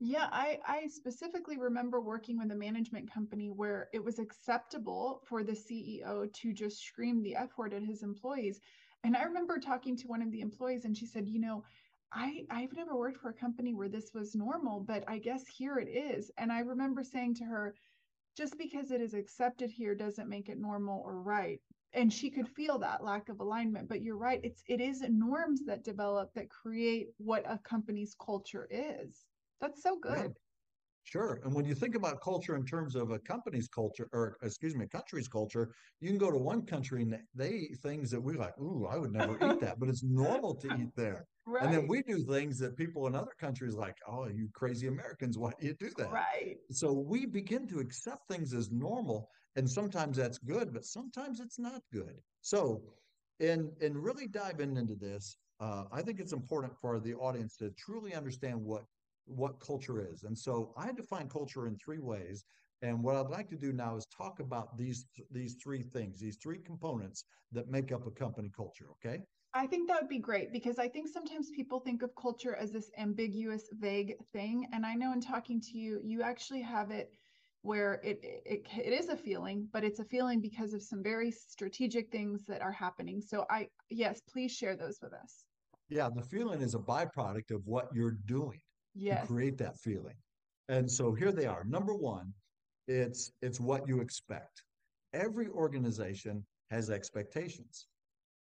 Yeah, 0.01 0.29
I, 0.31 0.59
I 0.65 0.87
specifically 0.87 1.57
remember 1.57 1.99
working 1.99 2.37
with 2.37 2.51
a 2.51 2.55
management 2.55 3.11
company 3.11 3.49
where 3.49 3.89
it 3.93 4.03
was 4.03 4.17
acceptable 4.19 5.21
for 5.25 5.43
the 5.43 5.55
CEO 5.55 6.27
to 6.27 6.53
just 6.53 6.81
scream 6.81 7.21
the 7.21 7.35
F 7.35 7.57
word 7.57 7.73
at 7.73 7.83
his 7.83 8.01
employees. 8.01 8.61
And 9.03 9.15
I 9.17 9.23
remember 9.23 9.59
talking 9.59 9.97
to 9.97 10.07
one 10.07 10.21
of 10.21 10.31
the 10.31 10.39
employees 10.41 10.85
and 10.85 10.95
she 10.97 11.05
said, 11.05 11.27
you 11.27 11.39
know, 11.39 11.63
I 12.13 12.45
I've 12.49 12.73
never 12.73 12.95
worked 12.95 13.17
for 13.19 13.29
a 13.29 13.33
company 13.33 13.73
where 13.73 13.89
this 13.89 14.13
was 14.13 14.35
normal, 14.35 14.79
but 14.79 15.03
I 15.07 15.19
guess 15.19 15.45
here 15.47 15.77
it 15.77 15.89
is. 15.89 16.31
And 16.37 16.51
I 16.51 16.59
remember 16.61 17.03
saying 17.03 17.35
to 17.35 17.45
her, 17.45 17.75
just 18.37 18.57
because 18.57 18.91
it 18.91 19.01
is 19.01 19.13
accepted 19.13 19.69
here 19.71 19.95
doesn't 19.95 20.29
make 20.29 20.49
it 20.49 20.59
normal 20.59 21.01
or 21.05 21.21
right. 21.21 21.61
And 21.93 22.11
she 22.13 22.29
could 22.29 22.47
feel 22.47 22.79
that 22.79 23.03
lack 23.03 23.29
of 23.29 23.41
alignment. 23.41 23.89
But 23.89 24.01
you're 24.01 24.17
right, 24.17 24.39
it's 24.43 24.63
it 24.67 24.79
is 24.81 25.01
norms 25.01 25.65
that 25.65 25.83
develop 25.83 26.33
that 26.35 26.49
create 26.49 27.09
what 27.17 27.43
a 27.49 27.59
company's 27.59 28.15
culture 28.15 28.67
is. 28.71 29.25
That's 29.61 29.83
so 29.83 29.97
good. 29.97 30.17
Yeah. 30.17 30.27
Sure. 31.03 31.39
And 31.43 31.53
when 31.53 31.65
you 31.65 31.73
think 31.73 31.95
about 31.95 32.21
culture 32.21 32.55
in 32.55 32.65
terms 32.65 32.95
of 32.95 33.09
a 33.09 33.17
company's 33.17 33.67
culture, 33.67 34.07
or 34.13 34.37
excuse 34.43 34.75
me, 34.75 34.85
a 34.85 34.87
country's 34.87 35.27
culture, 35.27 35.73
you 36.01 36.09
can 36.09 36.19
go 36.19 36.29
to 36.29 36.37
one 36.37 36.65
country 36.65 37.01
and 37.01 37.17
they 37.33 37.49
eat 37.49 37.79
things 37.79 38.11
that 38.11 38.21
we 38.21 38.37
like, 38.37 38.55
ooh, 38.59 38.85
I 38.85 38.97
would 38.97 39.11
never 39.11 39.33
eat 39.33 39.59
that, 39.61 39.79
but 39.79 39.89
it's 39.89 40.03
normal 40.03 40.53
to 40.55 40.67
eat 40.79 40.89
there. 40.95 41.25
Right. 41.47 41.63
And 41.63 41.73
then 41.73 41.87
we 41.87 42.03
do 42.03 42.23
things 42.23 42.59
that 42.59 42.77
people 42.77 43.07
in 43.07 43.15
other 43.15 43.33
countries 43.39 43.73
like, 43.73 43.95
oh, 44.07 44.27
you 44.27 44.49
crazy 44.53 44.85
Americans, 44.85 45.35
why 45.35 45.51
do 45.59 45.65
you 45.65 45.73
do 45.79 45.89
that? 45.97 46.11
Right. 46.11 46.57
So 46.69 46.93
we 46.93 47.25
begin 47.25 47.65
to 47.69 47.79
accept 47.79 48.27
things 48.27 48.53
as 48.53 48.69
normal. 48.71 49.29
And 49.55 49.67
sometimes 49.67 50.15
that's 50.15 50.37
good, 50.37 50.71
but 50.71 50.85
sometimes 50.85 51.39
it's 51.39 51.57
not 51.57 51.81
good. 51.91 52.21
So 52.41 52.83
and 53.39 53.71
and 53.81 53.97
really 53.97 54.27
diving 54.27 54.77
into 54.77 54.95
this, 54.95 55.37
uh, 55.59 55.85
I 55.91 56.03
think 56.03 56.19
it's 56.19 56.33
important 56.33 56.73
for 56.79 56.99
the 56.99 57.15
audience 57.15 57.55
to 57.57 57.71
truly 57.71 58.13
understand 58.13 58.61
what 58.61 58.83
what 59.29 59.59
culture 59.59 60.01
is. 60.01 60.23
And 60.23 60.37
so 60.37 60.73
I 60.77 60.91
define 60.91 61.29
culture 61.29 61.67
in 61.67 61.75
three 61.77 61.99
ways. 61.99 62.45
And 62.81 63.03
what 63.03 63.15
I'd 63.15 63.29
like 63.29 63.49
to 63.49 63.57
do 63.57 63.73
now 63.73 63.97
is 63.97 64.05
talk 64.05 64.39
about 64.39 64.77
these 64.77 65.05
these 65.31 65.55
three 65.61 65.83
things, 65.83 66.19
these 66.19 66.37
three 66.37 66.59
components 66.59 67.25
that 67.51 67.69
make 67.69 67.91
up 67.91 68.07
a 68.07 68.11
company 68.11 68.49
culture. 68.55 68.87
Okay. 68.91 69.23
I 69.53 69.65
think 69.65 69.87
that 69.87 69.99
would 70.01 70.09
be 70.09 70.19
great 70.19 70.53
because 70.53 70.77
I 70.77 70.87
think 70.87 71.07
sometimes 71.07 71.49
people 71.49 71.79
think 71.79 72.03
of 72.03 72.11
culture 72.15 72.55
as 72.55 72.71
this 72.71 72.91
ambiguous, 72.97 73.63
vague 73.79 74.13
thing. 74.31 74.67
And 74.71 74.85
I 74.85 74.93
know 74.93 75.11
in 75.11 75.21
talking 75.21 75.59
to 75.61 75.77
you, 75.77 75.99
you 76.03 76.21
actually 76.21 76.61
have 76.61 76.91
it 76.91 77.11
where 77.63 77.99
it, 78.03 78.19
it 78.23 78.65
it 78.77 78.93
is 78.93 79.09
a 79.09 79.17
feeling, 79.17 79.67
but 79.73 79.83
it's 79.83 79.99
a 79.99 80.05
feeling 80.05 80.39
because 80.39 80.73
of 80.73 80.81
some 80.81 81.03
very 81.03 81.31
strategic 81.31 82.11
things 82.11 82.45
that 82.47 82.61
are 82.61 82.71
happening. 82.71 83.21
So 83.21 83.45
I 83.49 83.67
yes, 83.89 84.21
please 84.31 84.51
share 84.51 84.77
those 84.77 84.99
with 85.01 85.13
us. 85.13 85.45
Yeah, 85.89 86.09
the 86.15 86.21
feeling 86.21 86.61
is 86.61 86.75
a 86.75 86.79
byproduct 86.79 87.51
of 87.51 87.65
what 87.65 87.89
you're 87.93 88.17
doing 88.25 88.61
yes. 88.99 89.21
to 89.21 89.27
create 89.27 89.57
that 89.57 89.77
feeling. 89.77 90.15
And 90.67 90.89
so 90.89 91.13
here 91.13 91.31
they 91.31 91.45
are. 91.45 91.63
Number 91.63 91.95
one, 91.95 92.33
it's 92.87 93.31
it's 93.41 93.59
what 93.59 93.87
you 93.87 94.01
expect. 94.01 94.63
Every 95.13 95.47
organization 95.47 96.45
has 96.69 96.89
expectations. 96.89 97.87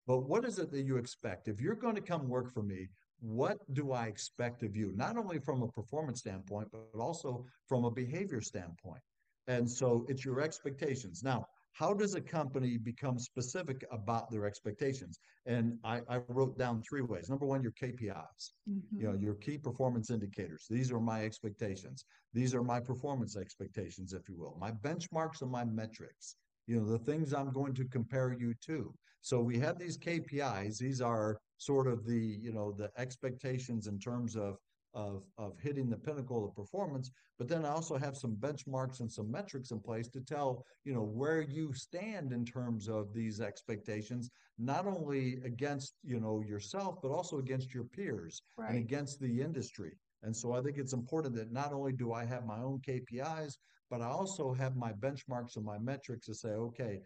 But 0.06 0.20
what 0.20 0.44
is 0.44 0.58
it 0.58 0.70
that 0.70 0.82
you 0.82 0.96
expect? 0.96 1.48
If 1.48 1.60
you're 1.60 1.74
going 1.74 1.94
to 1.94 2.00
come 2.00 2.28
work 2.28 2.50
for 2.52 2.62
me, 2.62 2.88
what 3.20 3.58
do 3.74 3.92
I 3.92 4.06
expect 4.06 4.62
of 4.62 4.76
you? 4.76 4.92
Not 4.94 5.16
only 5.16 5.38
from 5.38 5.62
a 5.62 5.68
performance 5.68 6.20
standpoint, 6.20 6.68
but 6.72 6.98
also 6.98 7.44
from 7.66 7.84
a 7.84 7.90
behavior 7.90 8.40
standpoint. 8.40 9.02
And 9.48 9.68
so 9.68 10.06
it's 10.08 10.24
your 10.24 10.40
expectations. 10.40 11.22
Now, 11.22 11.46
how 11.78 11.94
does 11.94 12.16
a 12.16 12.20
company 12.20 12.76
become 12.76 13.20
specific 13.20 13.84
about 13.92 14.28
their 14.32 14.44
expectations? 14.46 15.20
And 15.46 15.78
I, 15.84 16.00
I 16.08 16.16
wrote 16.26 16.58
down 16.58 16.82
three 16.82 17.02
ways. 17.02 17.28
Number 17.28 17.46
one, 17.46 17.62
your 17.62 17.72
KPIs, 17.80 18.52
mm-hmm. 18.68 19.00
you 19.00 19.06
know, 19.06 19.14
your 19.14 19.34
key 19.34 19.58
performance 19.58 20.10
indicators. 20.10 20.66
These 20.68 20.90
are 20.90 20.98
my 20.98 21.24
expectations. 21.24 22.04
These 22.34 22.52
are 22.52 22.64
my 22.64 22.80
performance 22.80 23.36
expectations, 23.36 24.12
if 24.12 24.28
you 24.28 24.36
will, 24.36 24.56
my 24.58 24.72
benchmarks 24.72 25.42
and 25.42 25.52
my 25.52 25.64
metrics. 25.64 26.34
You 26.66 26.80
know, 26.80 26.84
the 26.84 26.98
things 26.98 27.32
I'm 27.32 27.52
going 27.52 27.74
to 27.74 27.84
compare 27.84 28.36
you 28.36 28.54
to. 28.66 28.92
So 29.20 29.40
we 29.40 29.56
have 29.60 29.78
these 29.78 29.96
KPIs. 29.96 30.78
These 30.78 31.00
are 31.00 31.38
sort 31.58 31.86
of 31.86 32.04
the, 32.04 32.18
you 32.18 32.52
know, 32.52 32.72
the 32.76 32.90
expectations 32.98 33.86
in 33.86 34.00
terms 34.00 34.34
of 34.34 34.56
of 34.94 35.24
of 35.36 35.58
hitting 35.60 35.90
the 35.90 35.96
pinnacle 35.96 36.44
of 36.44 36.54
performance 36.54 37.10
but 37.38 37.48
then 37.48 37.64
i 37.64 37.68
also 37.68 37.96
have 37.96 38.16
some 38.16 38.34
benchmarks 38.36 39.00
and 39.00 39.10
some 39.10 39.30
metrics 39.30 39.70
in 39.70 39.78
place 39.80 40.08
to 40.08 40.20
tell 40.20 40.64
you 40.84 40.94
know 40.94 41.02
where 41.02 41.42
you 41.42 41.72
stand 41.74 42.32
in 42.32 42.44
terms 42.44 42.88
of 42.88 43.12
these 43.12 43.40
expectations 43.40 44.30
not 44.58 44.86
only 44.86 45.38
against 45.44 45.94
you 46.02 46.18
know 46.18 46.40
yourself 46.40 46.96
but 47.02 47.10
also 47.10 47.38
against 47.38 47.74
your 47.74 47.84
peers 47.84 48.42
right. 48.56 48.70
and 48.70 48.78
against 48.78 49.20
the 49.20 49.40
industry 49.40 49.92
and 50.22 50.34
so 50.34 50.52
i 50.52 50.60
think 50.60 50.78
it's 50.78 50.94
important 50.94 51.34
that 51.34 51.52
not 51.52 51.72
only 51.72 51.92
do 51.92 52.12
i 52.12 52.24
have 52.24 52.46
my 52.46 52.58
own 52.58 52.80
kpis 52.86 53.56
but 53.90 54.00
i 54.00 54.06
also 54.06 54.52
have 54.52 54.74
my 54.74 54.92
benchmarks 54.92 55.56
and 55.56 55.64
my 55.64 55.78
metrics 55.78 56.26
to 56.26 56.34
say 56.34 56.50
okay 56.50 57.00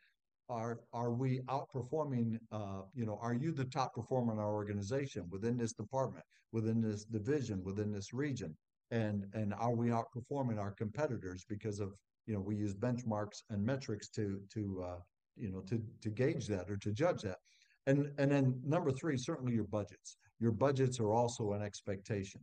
are 0.52 0.80
are 0.92 1.12
we 1.12 1.40
outperforming 1.48 2.38
uh, 2.52 2.82
you 2.94 3.06
know 3.06 3.18
are 3.22 3.34
you 3.34 3.52
the 3.52 3.64
top 3.64 3.94
performer 3.94 4.32
in 4.32 4.38
our 4.38 4.52
organization 4.52 5.26
within 5.30 5.56
this 5.56 5.72
department 5.72 6.24
within 6.52 6.80
this 6.80 7.04
division 7.04 7.64
within 7.64 7.90
this 7.92 8.12
region? 8.12 8.54
And 8.90 9.24
and 9.32 9.54
are 9.54 9.74
we 9.74 9.88
outperforming 9.88 10.58
our 10.58 10.72
competitors 10.72 11.44
because 11.48 11.80
of 11.80 11.94
you 12.26 12.34
know 12.34 12.40
we 12.40 12.56
use 12.56 12.74
benchmarks 12.74 13.42
and 13.50 13.64
metrics 13.64 14.08
to 14.10 14.40
to 14.52 14.84
uh, 14.88 15.00
you 15.36 15.50
know 15.50 15.60
to 15.70 15.82
to 16.02 16.10
gauge 16.10 16.46
that 16.48 16.70
or 16.70 16.76
to 16.76 16.92
judge 16.92 17.22
that? 17.22 17.38
And 17.86 18.12
and 18.18 18.30
then 18.30 18.60
number 18.64 18.92
three 18.92 19.16
certainly 19.16 19.54
your 19.54 19.70
budgets. 19.78 20.18
Your 20.38 20.52
budgets 20.52 21.00
are 21.00 21.12
also 21.12 21.52
an 21.52 21.62
expectation. 21.62 22.42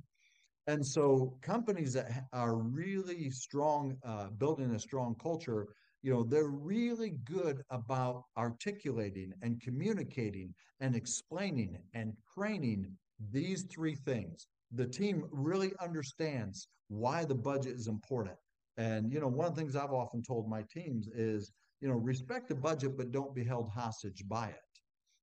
And 0.67 0.85
so 0.85 1.35
companies 1.41 1.93
that 1.93 2.25
are 2.31 2.55
really 2.55 3.29
strong 3.31 3.97
uh, 4.05 4.27
building 4.37 4.71
a 4.75 4.79
strong 4.79 5.15
culture 5.21 5.67
you 6.01 6.13
know 6.13 6.23
they're 6.23 6.47
really 6.47 7.15
good 7.25 7.61
about 7.69 8.23
articulating 8.37 9.33
and 9.41 9.61
communicating 9.61 10.53
and 10.79 10.95
explaining 10.95 11.77
and 11.93 12.13
training 12.33 12.85
these 13.31 13.63
three 13.63 13.95
things. 13.95 14.47
The 14.71 14.87
team 14.87 15.25
really 15.31 15.73
understands 15.81 16.67
why 16.87 17.25
the 17.25 17.35
budget 17.35 17.75
is 17.75 17.87
important. 17.87 18.37
And 18.77 19.11
you 19.11 19.19
know 19.19 19.27
one 19.27 19.47
of 19.47 19.55
the 19.55 19.61
things 19.61 19.75
i've 19.75 19.91
often 19.91 20.23
told 20.23 20.49
my 20.49 20.63
teams 20.73 21.07
is 21.09 21.51
you 21.81 21.89
know 21.89 21.95
respect 21.95 22.47
the 22.47 22.55
budget 22.55 22.97
but 22.97 23.11
don't 23.11 23.35
be 23.35 23.43
held 23.43 23.69
hostage 23.69 24.23
by 24.27 24.47
it 24.47 24.61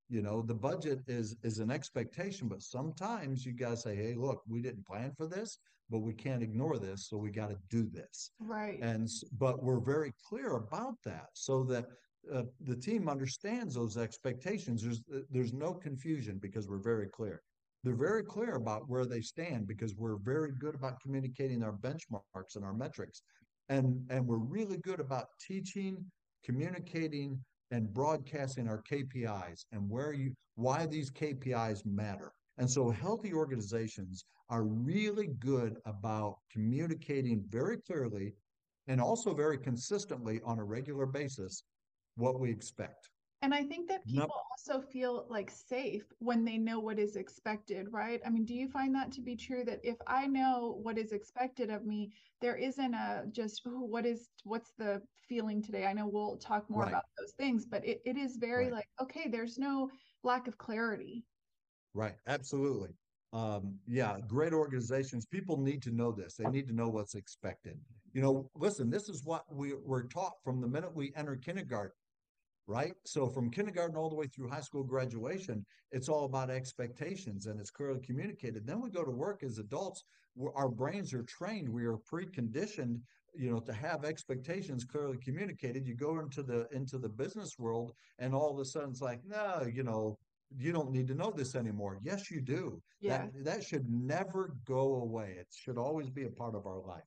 you 0.09 0.23
know 0.23 0.43
the 0.43 0.55
budget 0.55 1.01
is 1.09 1.37
is 1.43 1.59
an 1.59 1.71
expectation 1.71 2.49
but 2.49 2.63
sometimes 2.63 3.45
you 3.45 3.53
guys 3.53 3.83
say 3.83 3.97
hey 3.97 4.15
look 4.15 4.43
we 4.49 4.61
didn't 4.61 4.87
plan 4.87 5.13
for 5.17 5.27
this 5.27 5.59
but 5.91 6.01
we 6.01 6.13
can't 6.13 6.43
ignore 6.43 6.79
this 6.79 7.09
so 7.09 7.17
we 7.17 7.31
got 7.31 7.51
to 7.51 7.59
do 7.71 7.89
this. 7.89 8.31
Right. 8.41 8.79
And 8.81 9.09
but 9.39 9.63
we're 9.63 9.81
very 9.81 10.13
clear 10.29 10.57
about 10.57 10.95
that 11.05 11.29
so 11.33 11.63
that 11.65 11.87
uh, 12.33 12.43
the 12.61 12.77
team 12.77 13.09
understands 13.09 13.75
those 13.75 13.97
expectations. 13.97 14.83
There's 14.83 15.03
uh, 15.15 15.21
there's 15.31 15.53
no 15.53 15.75
confusion 15.75 16.39
because 16.41 16.69
we're 16.69 16.83
very 16.83 17.07
clear. 17.07 17.43
They're 17.85 17.95
very 17.95 18.25
clear 18.25 18.55
about 18.55 18.89
where 18.89 19.07
they 19.07 19.21
stand 19.21 19.69
because 19.69 19.95
we're 19.95 20.17
very 20.17 20.51
good 20.59 20.75
about 20.75 21.01
communicating 21.01 21.63
our 21.63 21.73
benchmarks 21.73 22.57
and 22.57 22.65
our 22.65 22.75
metrics. 22.75 23.23
And 23.69 24.05
and 24.11 24.27
we're 24.27 24.39
really 24.39 24.79
good 24.79 25.01
about 25.01 25.29
teaching 25.47 26.05
communicating 26.45 27.41
and 27.71 27.93
broadcasting 27.93 28.69
our 28.69 28.83
KPIs 28.83 29.65
and 29.73 29.89
where 29.91 30.13
you 30.13 30.33
why 30.55 30.87
these 30.87 31.11
KPIs 31.11 31.85
matter. 31.85 32.33
And 32.59 32.71
so 32.71 32.91
healthy 32.91 33.35
organizations 33.35 34.25
are 34.49 34.65
really 34.65 35.29
good 35.39 35.77
about 35.85 36.39
communicating 36.51 37.45
very 37.49 37.79
clearly 37.79 38.33
and 38.87 39.01
also 39.01 39.35
very 39.35 39.59
consistently 39.59 40.41
on 40.45 40.59
a 40.59 40.65
regular 40.65 41.07
basis 41.07 41.65
what 42.17 42.41
we 42.41 42.51
expect. 42.51 43.11
And 43.47 43.55
I 43.55 43.63
think 43.63 43.87
that 43.91 44.05
people 44.05 44.43
also 44.51 44.81
feel 44.81 45.25
like 45.31 45.53
safe 45.53 46.03
when 46.19 46.45
they 46.45 46.59
know 46.59 46.81
what 46.81 46.99
is 46.99 47.15
expected, 47.15 47.87
right? 47.93 48.21
I 48.27 48.29
mean, 48.29 48.45
do 48.45 48.55
you 48.55 48.67
find 48.69 48.93
that 48.97 49.13
to 49.13 49.21
be 49.21 49.37
true 49.37 49.63
that 49.67 49.79
if 49.85 49.95
I 50.05 50.27
know 50.27 50.81
what 50.83 50.99
is 50.99 51.13
expected 51.13 51.71
of 51.71 51.87
me, 51.87 52.11
there 52.41 52.57
isn't 52.57 52.93
a 52.93 53.23
just 53.31 53.61
what 53.65 54.05
is 54.05 54.31
what's 54.43 54.73
the 54.77 55.01
feeling 55.29 55.63
today? 55.63 55.87
I 55.87 55.93
know 55.93 56.09
we'll 56.09 56.39
talk 56.39 56.69
more 56.69 56.83
right. 56.83 56.89
about 56.89 57.05
those 57.17 57.35
things, 57.39 57.65
but 57.65 57.87
it, 57.87 58.03
it 58.05 58.17
is 58.17 58.37
very 58.37 58.65
right. 58.65 58.73
like, 58.73 58.89
okay, 59.01 59.29
there's 59.31 59.59
no 59.59 59.91
lack 60.25 60.49
of 60.49 60.59
clarity. 60.59 61.23
Right. 61.95 62.17
Absolutely. 62.27 62.97
Um, 63.33 63.77
yeah, 63.87 64.17
great 64.27 64.55
organizations. 64.55 65.25
People 65.25 65.57
need 65.57 65.83
to 65.83 65.93
know 65.93 66.11
this. 66.11 66.35
They 66.35 66.51
need 66.51 66.67
to 66.67 66.75
know 66.75 66.89
what's 66.89 67.15
expected. 67.15 67.79
You 68.13 68.23
know, 68.23 68.51
listen, 68.57 68.91
this 68.91 69.09
is 69.09 69.25
what 69.25 69.45
we, 69.55 69.75
we're 69.75 70.09
taught 70.09 70.33
from 70.43 70.61
the 70.61 70.67
minute 70.67 70.93
we 70.93 71.13
enter 71.15 71.37
kindergarten 71.37 71.93
right? 72.67 72.95
So 73.05 73.29
from 73.29 73.51
kindergarten 73.51 73.97
all 73.97 74.09
the 74.09 74.17
way 74.17 74.27
through 74.27 74.49
high 74.49 74.61
school 74.61 74.83
graduation, 74.83 75.65
it's 75.93 76.09
all 76.09 76.25
about 76.25 76.51
expectations 76.51 77.47
and 77.47 77.61
it's 77.61 77.71
clearly 77.71 78.01
communicated. 78.01 78.67
Then 78.67 78.81
we 78.81 78.91
go 78.91 79.05
to 79.05 79.11
work 79.11 79.43
as 79.43 79.59
adults, 79.59 80.05
our 80.55 80.69
brains 80.69 81.15
are 81.15 81.23
trained, 81.23 81.69
we 81.69 81.85
are 81.85 81.97
preconditioned, 81.97 83.01
you 83.35 83.51
know, 83.51 83.61
to 83.61 83.73
have 83.73 84.05
expectations 84.05 84.85
clearly 84.85 85.19
communicated. 85.19 85.87
You 85.87 85.95
go 85.95 86.19
into 86.19 86.43
the 86.43 86.67
into 86.73 86.99
the 86.99 87.09
business 87.09 87.59
world 87.59 87.93
and 88.19 88.35
all 88.35 88.53
of 88.53 88.59
a 88.59 88.65
sudden 88.65 88.91
it's 88.91 89.01
like, 89.01 89.21
no, 89.27 89.67
you 89.73 89.83
know, 89.83 90.19
you 90.57 90.73
don't 90.73 90.91
need 90.91 91.07
to 91.09 91.15
know 91.15 91.31
this 91.31 91.55
anymore. 91.55 91.99
Yes, 92.03 92.31
you 92.31 92.41
do. 92.41 92.81
Yeah. 93.01 93.19
That, 93.19 93.45
that 93.45 93.65
should 93.65 93.89
never 93.89 94.55
go 94.65 94.97
away. 94.97 95.37
It 95.39 95.49
should 95.55 95.79
always 95.79 96.11
be 96.11 96.25
a 96.25 96.31
part 96.31 96.55
of 96.55 96.67
our 96.67 96.81
life. 96.81 97.05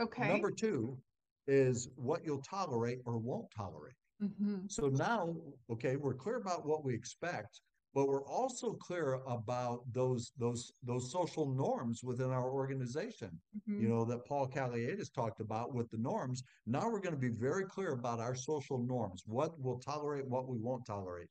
Okay. 0.00 0.28
Number 0.28 0.50
two 0.50 0.98
is 1.46 1.88
what 1.96 2.24
you'll 2.24 2.42
tolerate 2.42 2.98
or 3.04 3.18
won't 3.18 3.50
tolerate. 3.50 3.94
Mm-hmm. 4.22 4.56
So 4.68 4.88
now, 4.88 5.34
okay, 5.70 5.96
we're 5.96 6.14
clear 6.14 6.36
about 6.36 6.66
what 6.66 6.84
we 6.84 6.94
expect. 6.94 7.60
but 7.94 8.06
we're 8.08 8.26
also 8.26 8.74
clear 8.74 9.18
about 9.26 9.80
those 9.92 10.32
those 10.38 10.72
those 10.82 11.10
social 11.10 11.46
norms 11.64 12.04
within 12.04 12.30
our 12.30 12.50
organization 12.50 13.30
mm-hmm. 13.56 13.82
you 13.82 13.88
know 13.88 14.04
that 14.04 14.24
paul 14.26 14.46
Kaliades 14.46 15.12
talked 15.12 15.40
about 15.40 15.74
with 15.74 15.90
the 15.90 15.98
norms 15.98 16.42
now 16.66 16.84
we're 16.90 17.00
going 17.00 17.14
to 17.14 17.20
be 17.30 17.34
very 17.48 17.64
clear 17.64 17.92
about 17.92 18.20
our 18.20 18.34
social 18.34 18.78
norms 18.78 19.22
what 19.26 19.58
we'll 19.58 19.78
tolerate 19.78 20.26
what 20.26 20.48
we 20.48 20.58
won't 20.58 20.86
tolerate 20.86 21.28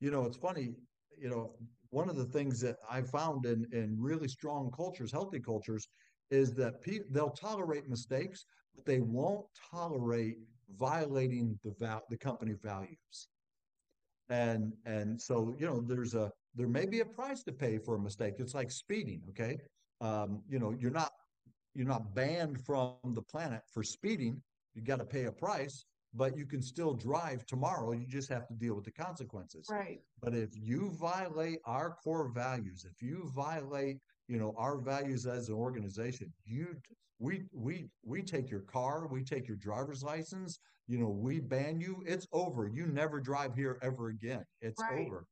you 0.00 0.10
know 0.10 0.24
it's 0.24 0.36
funny 0.36 0.74
you 1.18 1.30
know 1.30 1.54
one 1.90 2.08
of 2.08 2.16
the 2.16 2.24
things 2.36 2.60
that 2.60 2.76
i 2.90 3.00
found 3.00 3.46
in 3.46 3.66
in 3.72 3.96
really 3.98 4.28
strong 4.28 4.70
cultures 4.76 5.12
healthy 5.12 5.40
cultures 5.40 5.88
is 6.30 6.52
that 6.54 6.80
pe- 6.82 7.06
they'll 7.10 7.30
tolerate 7.30 7.88
mistakes 7.88 8.44
but 8.74 8.84
they 8.84 9.00
won't 9.00 9.46
tolerate 9.70 10.38
violating 10.78 11.58
the 11.64 11.74
val- 11.78 12.04
the 12.10 12.16
company 12.16 12.54
values. 12.62 13.28
And 14.28 14.72
and 14.86 15.20
so 15.20 15.54
you 15.58 15.66
know 15.66 15.80
there's 15.80 16.14
a 16.14 16.30
there 16.54 16.68
may 16.68 16.86
be 16.86 17.00
a 17.00 17.04
price 17.04 17.42
to 17.44 17.52
pay 17.52 17.78
for 17.78 17.96
a 17.96 18.00
mistake. 18.00 18.34
It's 18.38 18.54
like 18.54 18.70
speeding 18.70 19.22
okay? 19.30 19.58
Um, 20.00 20.42
you 20.48 20.58
know 20.58 20.74
you're 20.78 20.90
not 20.90 21.12
you're 21.74 21.86
not 21.86 22.14
banned 22.14 22.60
from 22.64 22.94
the 23.04 23.22
planet 23.22 23.62
for 23.72 23.82
speeding. 23.82 24.42
You 24.74 24.82
got 24.82 24.98
to 24.98 25.04
pay 25.04 25.24
a 25.24 25.32
price 25.32 25.84
but 26.14 26.36
you 26.36 26.44
can 26.44 26.60
still 26.60 26.92
drive 26.92 27.46
tomorrow. 27.46 27.92
You 27.92 28.06
just 28.06 28.28
have 28.28 28.46
to 28.48 28.54
deal 28.54 28.74
with 28.74 28.84
the 28.84 28.90
consequences. 28.90 29.66
Right. 29.70 30.00
But 30.20 30.34
if 30.34 30.50
you 30.52 30.90
violate 31.00 31.60
our 31.64 31.96
core 32.04 32.28
values 32.28 32.84
if 32.84 33.02
you 33.02 33.30
violate 33.34 33.98
you 34.28 34.38
know 34.38 34.54
our 34.56 34.78
values 34.78 35.26
as 35.26 35.48
an 35.48 35.54
organization 35.54 36.32
you 36.44 36.76
we 37.22 37.44
we 37.52 37.86
we 38.04 38.20
take 38.20 38.50
your 38.50 38.60
car 38.60 39.06
we 39.06 39.22
take 39.22 39.46
your 39.46 39.56
driver's 39.56 40.02
license 40.02 40.58
you 40.88 40.98
know 40.98 41.08
we 41.08 41.40
ban 41.40 41.80
you 41.80 42.02
it's 42.04 42.26
over. 42.32 42.68
You 42.68 42.86
never 42.86 43.20
drive 43.20 43.54
here 43.54 43.78
ever 43.82 44.08
again. 44.08 44.44
It's 44.60 44.82
right. 44.82 45.06
over. 45.06 45.26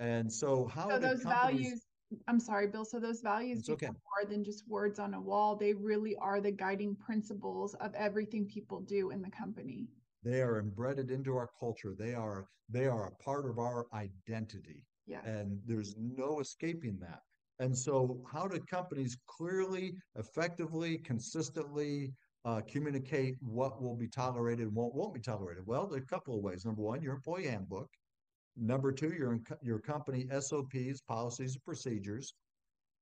And 0.00 0.32
so 0.32 0.66
how 0.66 0.90
so 0.90 0.98
those 0.98 1.22
values 1.22 1.82
i'm 2.26 2.40
sorry 2.40 2.66
bill 2.66 2.86
so 2.86 2.98
those 2.98 3.20
values 3.20 3.68
okay. 3.68 3.86
more 3.86 4.30
than 4.30 4.42
just 4.42 4.64
words 4.68 4.98
on 4.98 5.14
a 5.14 5.20
wall. 5.20 5.56
They 5.56 5.74
really 5.74 6.16
are 6.16 6.40
the 6.40 6.50
guiding 6.50 6.96
principles 6.96 7.74
of 7.74 7.94
everything 7.94 8.46
people 8.46 8.80
do 8.80 9.10
in 9.10 9.22
the 9.22 9.30
company. 9.30 9.88
They 10.24 10.42
are 10.42 10.58
embedded 10.58 11.10
into 11.10 11.36
our 11.36 11.50
culture. 11.58 11.94
They 11.96 12.14
are 12.14 12.48
they 12.68 12.86
are 12.86 13.06
a 13.06 13.22
part 13.22 13.48
of 13.48 13.58
our 13.58 13.86
identity. 13.92 14.84
Yeah 15.06 15.20
and 15.24 15.60
there's 15.64 15.94
no 15.96 16.40
escaping 16.40 16.98
that 17.00 17.22
and 17.60 17.76
so, 17.76 18.20
how 18.30 18.46
do 18.46 18.58
companies 18.60 19.16
clearly, 19.26 19.96
effectively, 20.16 20.98
consistently 20.98 22.12
uh, 22.44 22.60
communicate 22.70 23.36
what 23.40 23.82
will 23.82 23.96
be 23.96 24.06
tolerated 24.06 24.66
and 24.66 24.74
what 24.74 24.94
won't 24.94 25.14
be 25.14 25.20
tolerated? 25.20 25.66
Well, 25.66 25.86
there 25.86 25.98
are 25.98 26.02
a 26.02 26.06
couple 26.06 26.36
of 26.36 26.42
ways. 26.42 26.64
Number 26.64 26.82
one, 26.82 27.02
your 27.02 27.14
employee 27.14 27.46
handbook. 27.46 27.88
Number 28.56 28.92
two, 28.92 29.12
your, 29.12 29.40
your 29.60 29.80
company 29.80 30.26
SOPs, 30.40 31.00
policies, 31.06 31.54
and 31.54 31.64
procedures. 31.64 32.34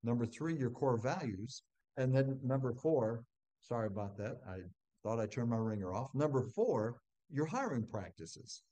Number 0.02 0.25
three, 0.25 0.56
your 0.56 0.70
core 0.70 0.98
values. 0.98 1.62
And 1.98 2.14
then 2.14 2.38
number 2.42 2.72
four, 2.72 3.25
sorry 3.60 3.86
about 3.88 4.16
that. 4.18 4.38
I 4.48 4.58
thought 5.02 5.20
I 5.20 5.26
turned 5.26 5.50
my 5.50 5.56
ringer 5.56 5.94
off. 5.94 6.14
Number 6.14 6.42
four, 6.54 6.96
your 7.30 7.46
hiring 7.46 7.86
practices. 7.86 8.62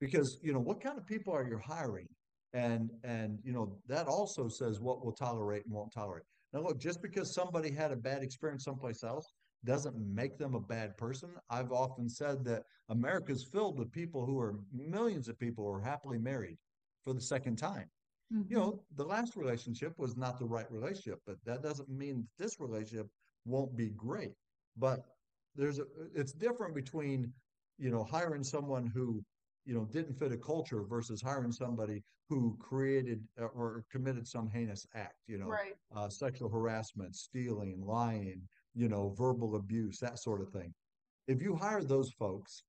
Because, 0.00 0.38
you 0.42 0.52
know, 0.52 0.60
what 0.60 0.80
kind 0.80 0.98
of 0.98 1.06
people 1.06 1.32
are 1.34 1.46
you 1.46 1.60
hiring? 1.64 2.08
And 2.52 2.90
and 3.04 3.38
you 3.44 3.52
know 3.52 3.78
that 3.86 4.06
also 4.06 4.48
says 4.48 4.80
what 4.80 5.04
we'll 5.04 5.14
tolerate 5.14 5.64
and 5.64 5.74
won't 5.74 5.92
tolerate. 5.92 6.24
Now 6.52 6.60
look 6.60 6.80
just 6.80 7.00
because 7.02 7.32
somebody 7.32 7.70
had 7.70 7.92
a 7.92 7.96
bad 7.96 8.22
experience 8.22 8.64
someplace 8.64 9.04
else 9.04 9.32
doesn't 9.64 9.94
make 9.96 10.38
them 10.38 10.54
a 10.54 10.60
bad 10.60 10.96
person. 10.96 11.30
I've 11.50 11.72
often 11.72 12.08
said 12.08 12.44
that 12.44 12.64
america's 12.88 13.44
filled 13.44 13.78
with 13.78 13.92
people 13.92 14.26
who 14.26 14.40
are 14.40 14.56
millions 14.72 15.28
of 15.28 15.38
people 15.38 15.64
who 15.64 15.70
are 15.70 15.80
happily 15.80 16.18
married 16.18 16.58
for 17.04 17.12
the 17.14 17.20
second 17.20 17.56
time. 17.56 17.88
Mm-hmm. 18.32 18.52
you 18.52 18.58
know 18.58 18.82
the 18.96 19.04
last 19.04 19.36
relationship 19.36 19.92
was 19.98 20.16
not 20.16 20.38
the 20.38 20.44
right 20.44 20.70
relationship 20.70 21.18
but 21.26 21.36
that 21.44 21.64
doesn't 21.64 21.88
mean 21.88 22.16
that 22.18 22.44
this 22.44 22.60
relationship 22.60 23.08
won't 23.44 23.76
be 23.76 23.90
great. 23.90 24.32
But 24.76 25.04
there's 25.56 25.78
a 25.78 25.84
it's 26.14 26.32
different 26.32 26.74
between 26.74 27.32
you 27.78 27.90
know 27.90 28.04
hiring 28.04 28.44
someone 28.44 28.86
who 28.86 29.22
you 29.64 29.74
know 29.74 29.84
didn't 29.86 30.18
fit 30.18 30.32
a 30.32 30.36
culture 30.36 30.82
versus 30.82 31.20
hiring 31.20 31.52
somebody 31.52 32.02
who 32.28 32.56
created 32.60 33.22
uh, 33.40 33.46
or 33.46 33.84
committed 33.90 34.26
some 34.26 34.48
heinous 34.48 34.86
act 34.94 35.16
you 35.26 35.38
know 35.38 35.46
right. 35.46 35.74
uh, 35.94 36.08
sexual 36.08 36.48
harassment 36.48 37.14
stealing 37.14 37.80
lying 37.84 38.40
you 38.74 38.88
know 38.88 39.14
verbal 39.16 39.56
abuse 39.56 39.98
that 39.98 40.18
sort 40.18 40.40
of 40.40 40.48
thing. 40.50 40.72
If 41.28 41.42
you 41.42 41.54
hire 41.54 41.82
those 41.82 42.12
folks 42.12 42.64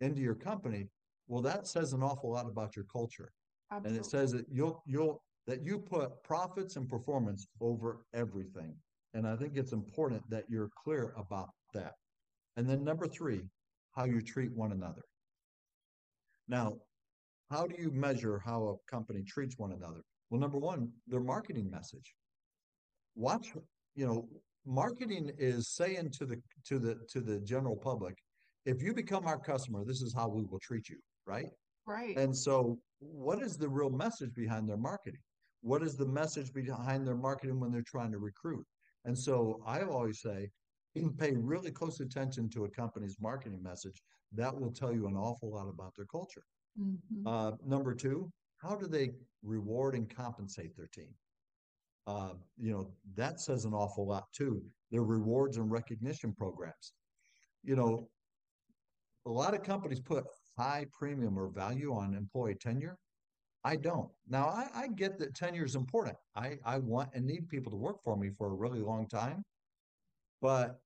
into 0.00 0.20
your 0.20 0.34
company 0.34 0.88
well 1.26 1.42
that 1.42 1.66
says 1.66 1.92
an 1.92 2.02
awful 2.02 2.30
lot 2.30 2.46
about 2.46 2.76
your 2.76 2.86
culture. 2.86 3.32
Absolutely. 3.70 3.96
and 3.96 4.04
it 4.04 4.08
says 4.08 4.32
that 4.32 4.46
you'll 4.50 4.82
you'll 4.86 5.22
that 5.46 5.62
you 5.62 5.78
put 5.78 6.22
profits 6.22 6.76
and 6.76 6.88
performance 6.88 7.46
over 7.60 8.04
everything. 8.14 8.74
And 9.14 9.26
i 9.26 9.36
think 9.36 9.56
it's 9.56 9.72
important 9.72 10.28
that 10.30 10.44
you're 10.48 10.70
clear 10.82 11.12
about 11.16 11.50
that. 11.74 11.94
And 12.56 12.68
then 12.68 12.84
number 12.84 13.06
three 13.06 13.42
how 13.92 14.04
you 14.04 14.20
treat 14.20 14.52
one 14.52 14.72
another 14.72 15.02
now, 16.48 16.76
how 17.50 17.66
do 17.66 17.74
you 17.78 17.90
measure 17.90 18.38
how 18.44 18.64
a 18.64 18.90
company 18.90 19.22
treats 19.22 19.58
one 19.58 19.72
another? 19.72 20.00
Well, 20.30 20.40
number 20.40 20.58
one, 20.58 20.90
their 21.06 21.20
marketing 21.20 21.70
message. 21.70 22.14
Watch, 23.14 23.52
you 23.94 24.06
know, 24.06 24.28
marketing 24.66 25.30
is 25.38 25.68
saying 25.68 26.10
to 26.18 26.26
the 26.26 26.40
to 26.66 26.78
the 26.78 26.98
to 27.10 27.20
the 27.20 27.40
general 27.40 27.76
public, 27.76 28.16
if 28.66 28.82
you 28.82 28.94
become 28.94 29.26
our 29.26 29.38
customer, 29.38 29.84
this 29.84 30.02
is 30.02 30.14
how 30.14 30.28
we 30.28 30.44
will 30.44 30.58
treat 30.60 30.88
you, 30.88 30.96
right? 31.26 31.48
Right. 31.86 32.16
And 32.16 32.36
so, 32.36 32.78
what 32.98 33.42
is 33.42 33.56
the 33.56 33.68
real 33.68 33.90
message 33.90 34.34
behind 34.34 34.68
their 34.68 34.78
marketing? 34.78 35.20
What 35.60 35.82
is 35.82 35.96
the 35.96 36.06
message 36.06 36.52
behind 36.52 37.06
their 37.06 37.16
marketing 37.16 37.60
when 37.60 37.70
they're 37.70 37.82
trying 37.86 38.12
to 38.12 38.18
recruit? 38.18 38.66
And 39.04 39.16
so, 39.16 39.62
I 39.66 39.82
always 39.82 40.20
say, 40.20 40.48
pay 41.18 41.32
really 41.36 41.70
close 41.70 42.00
attention 42.00 42.48
to 42.50 42.64
a 42.64 42.70
company's 42.70 43.16
marketing 43.20 43.62
message 43.62 44.02
that 44.32 44.58
will 44.58 44.70
tell 44.70 44.92
you 44.92 45.06
an 45.06 45.16
awful 45.16 45.50
lot 45.50 45.68
about 45.68 45.94
their 45.96 46.06
culture. 46.06 46.44
Mm-hmm. 46.80 47.26
Uh, 47.26 47.52
number 47.66 47.94
two, 47.94 48.30
how 48.58 48.74
do 48.74 48.86
they 48.86 49.10
reward 49.42 49.94
and 49.94 50.14
compensate 50.14 50.76
their 50.76 50.88
team? 50.88 51.14
Uh, 52.06 52.30
you 52.58 52.70
know, 52.72 52.90
that 53.16 53.40
says 53.40 53.64
an 53.64 53.72
awful 53.72 54.06
lot 54.06 54.24
too. 54.32 54.62
Their 54.90 55.02
rewards 55.02 55.56
and 55.56 55.70
recognition 55.70 56.32
programs. 56.32 56.92
You 57.62 57.76
know, 57.76 58.08
a 59.26 59.30
lot 59.30 59.54
of 59.54 59.62
companies 59.62 60.00
put 60.00 60.24
high 60.58 60.86
premium 60.92 61.38
or 61.38 61.48
value 61.48 61.94
on 61.94 62.14
employee 62.14 62.56
tenure. 62.56 62.98
I 63.64 63.76
don't. 63.76 64.10
Now, 64.28 64.48
I, 64.48 64.68
I 64.74 64.88
get 64.88 65.18
that 65.18 65.34
tenure 65.34 65.64
is 65.64 65.74
important. 65.74 66.16
I, 66.36 66.58
I 66.66 66.78
want 66.78 67.08
and 67.14 67.24
need 67.24 67.48
people 67.48 67.70
to 67.72 67.78
work 67.78 68.02
for 68.04 68.16
me 68.16 68.28
for 68.30 68.48
a 68.48 68.54
really 68.54 68.80
long 68.80 69.08
time. 69.08 69.42
But 70.42 70.78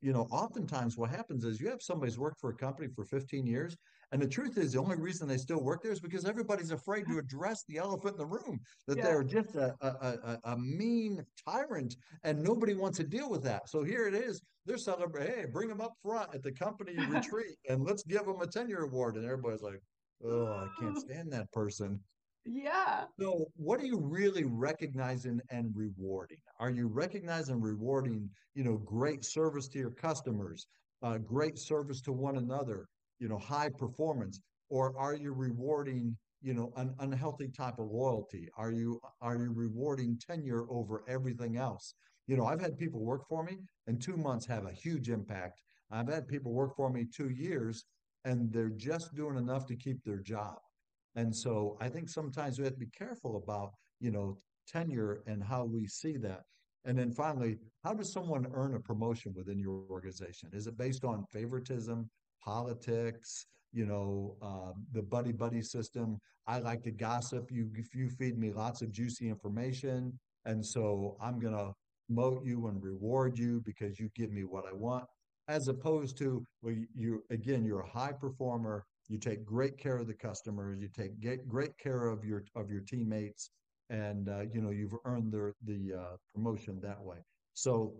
you 0.00 0.12
know, 0.12 0.26
oftentimes 0.30 0.98
what 0.98 1.08
happens 1.08 1.44
is 1.44 1.60
you 1.60 1.70
have 1.70 1.80
somebody's 1.80 2.18
worked 2.18 2.38
for 2.38 2.50
a 2.50 2.54
company 2.54 2.88
for 2.94 3.04
15 3.04 3.46
years, 3.46 3.74
and 4.12 4.20
the 4.20 4.28
truth 4.28 4.58
is 4.58 4.72
the 4.72 4.78
only 4.78 4.96
reason 4.96 5.26
they 5.26 5.38
still 5.38 5.62
work 5.62 5.82
there 5.82 5.92
is 5.92 6.00
because 6.00 6.26
everybody's 6.26 6.72
afraid 6.72 7.06
to 7.08 7.18
address 7.18 7.64
the 7.68 7.78
elephant 7.78 8.12
in 8.12 8.18
the 8.18 8.26
room 8.26 8.60
that 8.86 8.98
yeah. 8.98 9.04
they're 9.04 9.24
just 9.24 9.54
a, 9.54 9.74
a, 9.80 9.88
a, 9.88 10.38
a, 10.44 10.56
mean 10.58 11.24
tyrant, 11.48 11.96
and 12.22 12.42
nobody 12.42 12.74
wants 12.74 12.98
to 12.98 13.04
deal 13.04 13.30
with 13.30 13.42
that. 13.44 13.68
So 13.68 13.82
here 13.82 14.06
it 14.06 14.14
is. 14.14 14.42
They're 14.66 14.76
celebrating. 14.76 15.34
Hey, 15.34 15.46
bring 15.50 15.68
them 15.68 15.80
up 15.80 15.94
front 16.02 16.34
at 16.34 16.42
the 16.42 16.52
company 16.52 16.94
retreat, 17.08 17.56
and 17.68 17.82
let's 17.82 18.02
give 18.02 18.26
them 18.26 18.42
a 18.42 18.46
tenure 18.46 18.82
award. 18.82 19.16
And 19.16 19.24
everybody's 19.24 19.62
like, 19.62 19.80
"Oh, 20.22 20.46
I 20.46 20.68
can't 20.78 20.98
stand 21.08 21.32
that 21.32 21.50
person." 21.50 21.98
Yeah. 22.46 23.04
So, 23.18 23.50
what 23.56 23.80
are 23.80 23.86
you 23.86 23.98
really 23.98 24.44
recognizing 24.44 25.40
and 25.50 25.74
rewarding? 25.74 26.40
Are 26.60 26.70
you 26.70 26.88
recognizing 26.88 27.54
and 27.54 27.62
rewarding, 27.62 28.30
you 28.54 28.64
know, 28.64 28.76
great 28.78 29.24
service 29.24 29.66
to 29.68 29.78
your 29.78 29.90
customers, 29.90 30.66
uh, 31.02 31.18
great 31.18 31.58
service 31.58 32.00
to 32.02 32.12
one 32.12 32.36
another, 32.36 32.86
you 33.18 33.28
know, 33.28 33.38
high 33.38 33.70
performance, 33.70 34.40
or 34.68 34.96
are 34.98 35.14
you 35.14 35.32
rewarding, 35.32 36.16
you 36.42 36.52
know, 36.54 36.72
an 36.76 36.94
unhealthy 36.98 37.48
type 37.48 37.78
of 37.78 37.90
loyalty? 37.90 38.48
Are 38.56 38.70
you 38.72 39.00
are 39.22 39.36
you 39.36 39.50
rewarding 39.52 40.18
tenure 40.18 40.66
over 40.70 41.02
everything 41.08 41.56
else? 41.56 41.94
You 42.26 42.36
know, 42.36 42.44
I've 42.46 42.60
had 42.60 42.76
people 42.78 43.00
work 43.04 43.26
for 43.26 43.42
me, 43.42 43.58
and 43.86 44.00
two 44.02 44.16
months 44.18 44.46
have 44.46 44.66
a 44.66 44.72
huge 44.72 45.08
impact. 45.08 45.62
I've 45.90 46.08
had 46.08 46.28
people 46.28 46.52
work 46.52 46.74
for 46.76 46.90
me 46.90 47.06
two 47.06 47.30
years, 47.30 47.84
and 48.24 48.52
they're 48.52 48.68
just 48.70 49.14
doing 49.14 49.36
enough 49.38 49.66
to 49.66 49.76
keep 49.76 50.02
their 50.04 50.20
job. 50.20 50.56
And 51.16 51.34
so 51.34 51.76
I 51.80 51.88
think 51.88 52.08
sometimes 52.08 52.58
we 52.58 52.64
have 52.64 52.74
to 52.74 52.78
be 52.78 52.90
careful 52.96 53.36
about, 53.36 53.72
you 54.00 54.10
know, 54.10 54.36
tenure 54.66 55.22
and 55.26 55.42
how 55.42 55.64
we 55.64 55.86
see 55.86 56.16
that. 56.18 56.42
And 56.84 56.98
then 56.98 57.10
finally, 57.10 57.58
how 57.82 57.94
does 57.94 58.12
someone 58.12 58.46
earn 58.52 58.74
a 58.74 58.80
promotion 58.80 59.32
within 59.34 59.58
your 59.58 59.84
organization? 59.90 60.50
Is 60.52 60.66
it 60.66 60.76
based 60.76 61.04
on 61.04 61.24
favoritism, 61.32 62.08
politics, 62.44 63.46
you 63.72 63.86
know, 63.86 64.36
uh, 64.42 64.72
the 64.92 65.02
buddy 65.02 65.32
buddy 65.32 65.62
system? 65.62 66.18
I 66.46 66.58
like 66.58 66.82
to 66.82 66.90
gossip. 66.90 67.50
You, 67.50 67.70
you 67.94 68.10
feed 68.10 68.38
me 68.38 68.52
lots 68.52 68.82
of 68.82 68.92
juicy 68.92 69.28
information, 69.28 70.18
and 70.44 70.64
so 70.64 71.16
I'm 71.22 71.38
gonna 71.38 71.72
promote 72.06 72.44
you 72.44 72.66
and 72.66 72.82
reward 72.82 73.38
you 73.38 73.62
because 73.64 73.98
you 73.98 74.10
give 74.14 74.30
me 74.30 74.44
what 74.44 74.64
I 74.66 74.74
want, 74.74 75.04
as 75.48 75.68
opposed 75.68 76.18
to 76.18 76.44
well, 76.60 76.74
you 76.94 77.22
again, 77.30 77.64
you're 77.64 77.80
a 77.80 77.88
high 77.88 78.12
performer 78.12 78.84
you 79.08 79.18
take 79.18 79.44
great 79.44 79.76
care 79.78 79.96
of 79.96 80.06
the 80.06 80.14
customers, 80.14 80.80
you 80.80 80.88
take 80.88 81.12
great 81.48 81.76
care 81.78 82.06
of 82.08 82.24
your 82.24 82.44
of 82.54 82.70
your 82.70 82.80
teammates, 82.80 83.50
and 83.90 84.28
uh, 84.28 84.42
you 84.52 84.60
know 84.60 84.70
you've 84.70 84.94
earned 85.04 85.32
the 85.32 85.52
the 85.64 85.94
uh, 85.94 86.16
promotion 86.34 86.80
that 86.80 87.00
way. 87.00 87.18
So, 87.54 87.94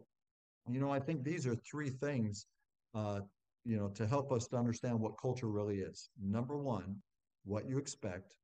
you 0.69 0.81
know, 0.81 0.91
I 0.91 0.99
think 0.99 1.23
these 1.23 1.47
are 1.47 1.55
three 1.55 1.91
things, 1.91 2.47
uh, 2.95 3.21
you 3.65 3.77
know, 3.77 3.89
to 3.89 4.07
help 4.07 4.33
us 4.33 4.47
to 4.49 4.57
understand 4.57 4.99
what 4.99 5.13
culture 5.21 5.49
really 5.49 5.79
is. 5.79 6.09
Number 6.21 6.57
one, 6.57 6.97
what 7.45 7.69
you 7.69 7.79
expect. 7.79 8.37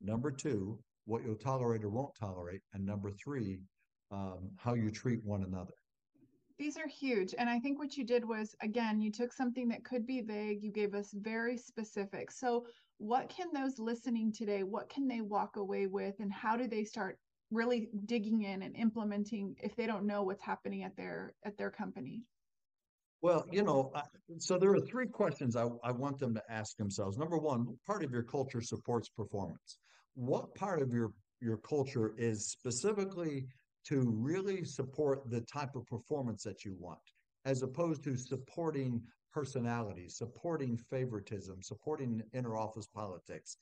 Number 0.00 0.30
two, 0.30 0.78
what 1.04 1.22
you'll 1.24 1.34
tolerate 1.34 1.84
or 1.84 1.90
won't 1.90 2.14
tolerate, 2.18 2.62
and 2.72 2.84
number 2.86 3.10
three, 3.10 3.60
um, 4.10 4.50
how 4.56 4.74
you 4.74 4.90
treat 4.90 5.24
one 5.24 5.42
another 5.42 5.74
these 6.58 6.76
are 6.76 6.88
huge. 6.88 7.34
And 7.38 7.48
I 7.48 7.58
think 7.60 7.78
what 7.78 7.96
you 7.96 8.04
did 8.04 8.26
was, 8.26 8.54
again, 8.62 9.00
you 9.00 9.10
took 9.12 9.32
something 9.32 9.68
that 9.68 9.84
could 9.84 10.06
be 10.06 10.20
vague, 10.20 10.62
you 10.62 10.72
gave 10.72 10.94
us 10.94 11.10
very 11.12 11.56
specific. 11.56 12.30
So, 12.30 12.66
what 12.98 13.28
can 13.28 13.46
those 13.54 13.78
listening 13.78 14.32
today, 14.32 14.64
what 14.64 14.88
can 14.88 15.06
they 15.06 15.20
walk 15.20 15.56
away 15.56 15.86
with, 15.86 16.16
and 16.18 16.32
how 16.32 16.56
do 16.56 16.66
they 16.66 16.82
start 16.82 17.16
really 17.50 17.88
digging 18.06 18.42
in 18.42 18.62
and 18.62 18.76
implementing 18.76 19.54
if 19.62 19.76
they 19.76 19.86
don't 19.86 20.04
know 20.04 20.22
what's 20.22 20.42
happening 20.42 20.82
at 20.82 20.96
their 20.96 21.34
at 21.44 21.56
their 21.56 21.70
company? 21.70 22.24
Well, 23.20 23.44
you 23.50 23.62
know, 23.62 23.92
so 24.38 24.58
there 24.58 24.72
are 24.72 24.80
three 24.80 25.08
questions 25.08 25.56
I, 25.56 25.66
I 25.82 25.90
want 25.90 26.18
them 26.18 26.34
to 26.34 26.42
ask 26.48 26.76
themselves. 26.76 27.18
Number 27.18 27.36
one, 27.36 27.76
part 27.84 28.04
of 28.04 28.12
your 28.12 28.22
culture 28.22 28.60
supports 28.60 29.08
performance. 29.08 29.78
What 30.14 30.54
part 30.54 30.82
of 30.82 30.92
your 30.92 31.12
your 31.40 31.58
culture 31.58 32.14
is 32.18 32.48
specifically 32.48 33.46
to 33.88 34.02
really 34.18 34.64
support 34.64 35.30
the 35.30 35.40
type 35.42 35.74
of 35.74 35.86
performance 35.86 36.42
that 36.42 36.64
you 36.64 36.76
want, 36.78 36.98
as 37.46 37.62
opposed 37.62 38.04
to 38.04 38.16
supporting 38.16 39.00
personality, 39.32 40.08
supporting 40.08 40.76
favoritism, 40.76 41.62
supporting 41.62 42.22
interoffice 42.34 42.86
politics. 42.92 43.56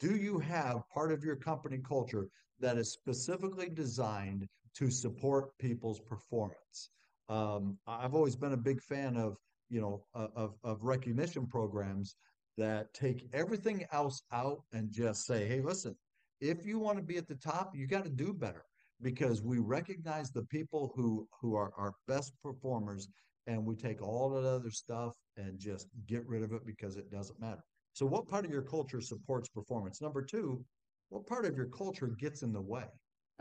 Do 0.00 0.16
you 0.16 0.38
have 0.40 0.88
part 0.92 1.12
of 1.12 1.22
your 1.22 1.36
company 1.36 1.78
culture 1.78 2.28
that 2.60 2.76
is 2.76 2.92
specifically 2.92 3.68
designed 3.68 4.48
to 4.74 4.90
support 4.90 5.56
people's 5.58 6.00
performance? 6.00 6.90
Um, 7.28 7.78
I've 7.86 8.14
always 8.14 8.36
been 8.36 8.52
a 8.52 8.56
big 8.56 8.80
fan 8.82 9.16
of 9.16 9.36
you 9.68 9.80
know 9.80 10.02
of, 10.14 10.54
of 10.64 10.82
recognition 10.82 11.46
programs 11.46 12.16
that 12.56 12.92
take 12.94 13.28
everything 13.32 13.86
else 13.92 14.22
out 14.32 14.62
and 14.72 14.90
just 14.90 15.24
say, 15.24 15.46
hey, 15.46 15.60
listen, 15.60 15.94
if 16.40 16.66
you 16.66 16.80
want 16.80 16.96
to 16.96 17.04
be 17.04 17.16
at 17.16 17.28
the 17.28 17.36
top, 17.36 17.76
you 17.76 17.86
got 17.86 18.02
to 18.04 18.10
do 18.10 18.32
better 18.32 18.64
because 19.02 19.42
we 19.42 19.58
recognize 19.58 20.30
the 20.30 20.44
people 20.44 20.92
who 20.94 21.26
who 21.40 21.54
are 21.54 21.72
our 21.76 21.94
best 22.06 22.32
performers 22.42 23.08
and 23.46 23.64
we 23.64 23.74
take 23.74 24.02
all 24.02 24.28
that 24.28 24.46
other 24.46 24.70
stuff 24.70 25.14
and 25.36 25.58
just 25.58 25.88
get 26.06 26.26
rid 26.26 26.42
of 26.42 26.52
it 26.52 26.66
because 26.66 26.96
it 26.96 27.10
doesn't 27.10 27.40
matter. 27.40 27.62
So 27.94 28.04
what 28.04 28.28
part 28.28 28.44
of 28.44 28.50
your 28.50 28.62
culture 28.62 29.00
supports 29.00 29.48
performance? 29.48 30.02
Number 30.02 30.22
2, 30.22 30.62
what 31.08 31.26
part 31.26 31.46
of 31.46 31.56
your 31.56 31.66
culture 31.66 32.08
gets 32.18 32.42
in 32.42 32.52
the 32.52 32.60
way? 32.60 32.84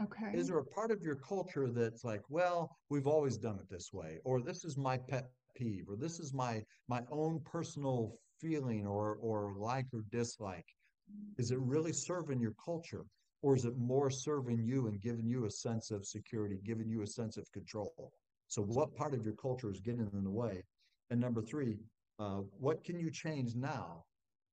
Okay. 0.01 0.31
Is 0.33 0.47
there 0.47 0.59
a 0.59 0.65
part 0.65 0.91
of 0.91 1.01
your 1.01 1.15
culture 1.15 1.69
that's 1.69 2.03
like, 2.03 2.21
well, 2.29 2.77
we've 2.89 3.07
always 3.07 3.37
done 3.37 3.59
it 3.59 3.69
this 3.69 3.89
way 3.91 4.19
or 4.23 4.41
this 4.41 4.63
is 4.63 4.77
my 4.77 4.97
pet 4.97 5.29
peeve 5.55 5.85
or 5.89 5.95
this 5.95 6.19
is 6.19 6.33
my 6.33 6.63
my 6.87 7.01
own 7.11 7.41
personal 7.43 8.17
feeling 8.39 8.85
or 8.85 9.17
or 9.21 9.55
like 9.57 9.87
or 9.93 10.03
dislike? 10.11 10.65
Is 11.37 11.51
it 11.51 11.59
really 11.59 11.93
serving 11.93 12.39
your 12.39 12.53
culture? 12.63 13.05
Or 13.41 13.55
is 13.55 13.65
it 13.65 13.77
more 13.77 14.09
serving 14.09 14.63
you 14.63 14.87
and 14.87 15.01
giving 15.01 15.27
you 15.27 15.45
a 15.45 15.51
sense 15.51 15.91
of 15.91 16.05
security, 16.05 16.59
giving 16.63 16.89
you 16.89 17.01
a 17.01 17.07
sense 17.07 17.37
of 17.37 17.51
control? 17.51 18.11
So, 18.47 18.61
what 18.61 18.95
part 18.95 19.13
of 19.13 19.23
your 19.23 19.35
culture 19.35 19.71
is 19.71 19.79
getting 19.79 20.09
in 20.13 20.23
the 20.23 20.29
way? 20.29 20.63
And 21.09 21.19
number 21.19 21.41
three, 21.41 21.77
uh, 22.19 22.41
what 22.59 22.83
can 22.83 22.99
you 22.99 23.11
change 23.11 23.55
now 23.55 24.03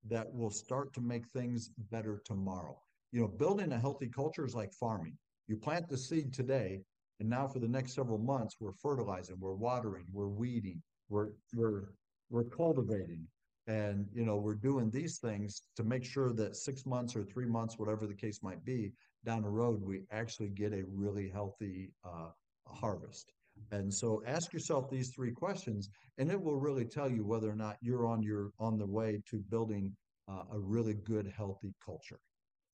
that 0.09 0.33
will 0.33 0.51
start 0.51 0.93
to 0.95 1.01
make 1.01 1.27
things 1.29 1.71
better 1.91 2.21
tomorrow? 2.25 2.79
You 3.13 3.23
know, 3.23 3.29
building 3.29 3.73
a 3.73 3.79
healthy 3.79 4.09
culture 4.09 4.45
is 4.45 4.55
like 4.55 4.73
farming. 4.73 5.17
You 5.47 5.57
plant 5.57 5.89
the 5.89 5.97
seed 5.97 6.33
today, 6.33 6.83
and 7.21 7.29
now 7.29 7.47
for 7.47 7.59
the 7.59 7.69
next 7.69 7.95
several 7.95 8.19
months, 8.19 8.57
we're 8.61 8.73
fertilizing, 8.73 9.37
we're 9.39 9.55
watering, 9.55 10.05
we're 10.13 10.29
weeding, 10.29 10.83
we're 11.09 11.29
we're 11.55 11.91
we're 12.31 12.45
cultivating, 12.45 13.27
and 13.67 14.07
you 14.13 14.25
know 14.25 14.37
we're 14.37 14.55
doing 14.55 14.91
these 14.91 15.19
things 15.19 15.63
to 15.77 15.83
make 15.83 16.05
sure 16.05 16.33
that 16.33 16.55
six 16.57 16.85
months 16.85 17.17
or 17.17 17.25
three 17.25 17.47
months 17.47 17.79
whatever 17.79 18.07
the 18.07 18.15
case 18.15 18.43
might 18.43 18.63
be 18.65 18.93
down 19.25 19.43
the 19.43 19.49
road 19.49 19.83
we 19.83 20.03
actually 20.13 20.51
get 20.51 20.73
a 20.73 20.83
really 20.87 21.31
healthy 21.31 21.91
uh, 22.05 22.29
harvest. 22.67 23.33
And 23.71 23.93
so 23.93 24.23
ask 24.27 24.53
yourself 24.53 24.91
these 24.91 25.11
three 25.11 25.33
questions 25.33 25.89
and 26.19 26.31
it 26.31 26.41
will 26.41 26.59
really 26.59 26.85
tell 26.85 27.11
you 27.11 27.25
whether 27.25 27.51
or 27.51 27.57
not 27.57 27.77
you're 27.81 28.07
on 28.07 28.23
your 28.23 28.51
on 28.59 28.79
the 28.79 28.87
way 28.87 29.23
to 29.31 29.39
building 29.51 29.95
uh, 30.29 30.43
a 30.53 30.59
really 30.59 30.95
good 30.95 31.33
healthy 31.37 31.75
culture. 31.85 32.19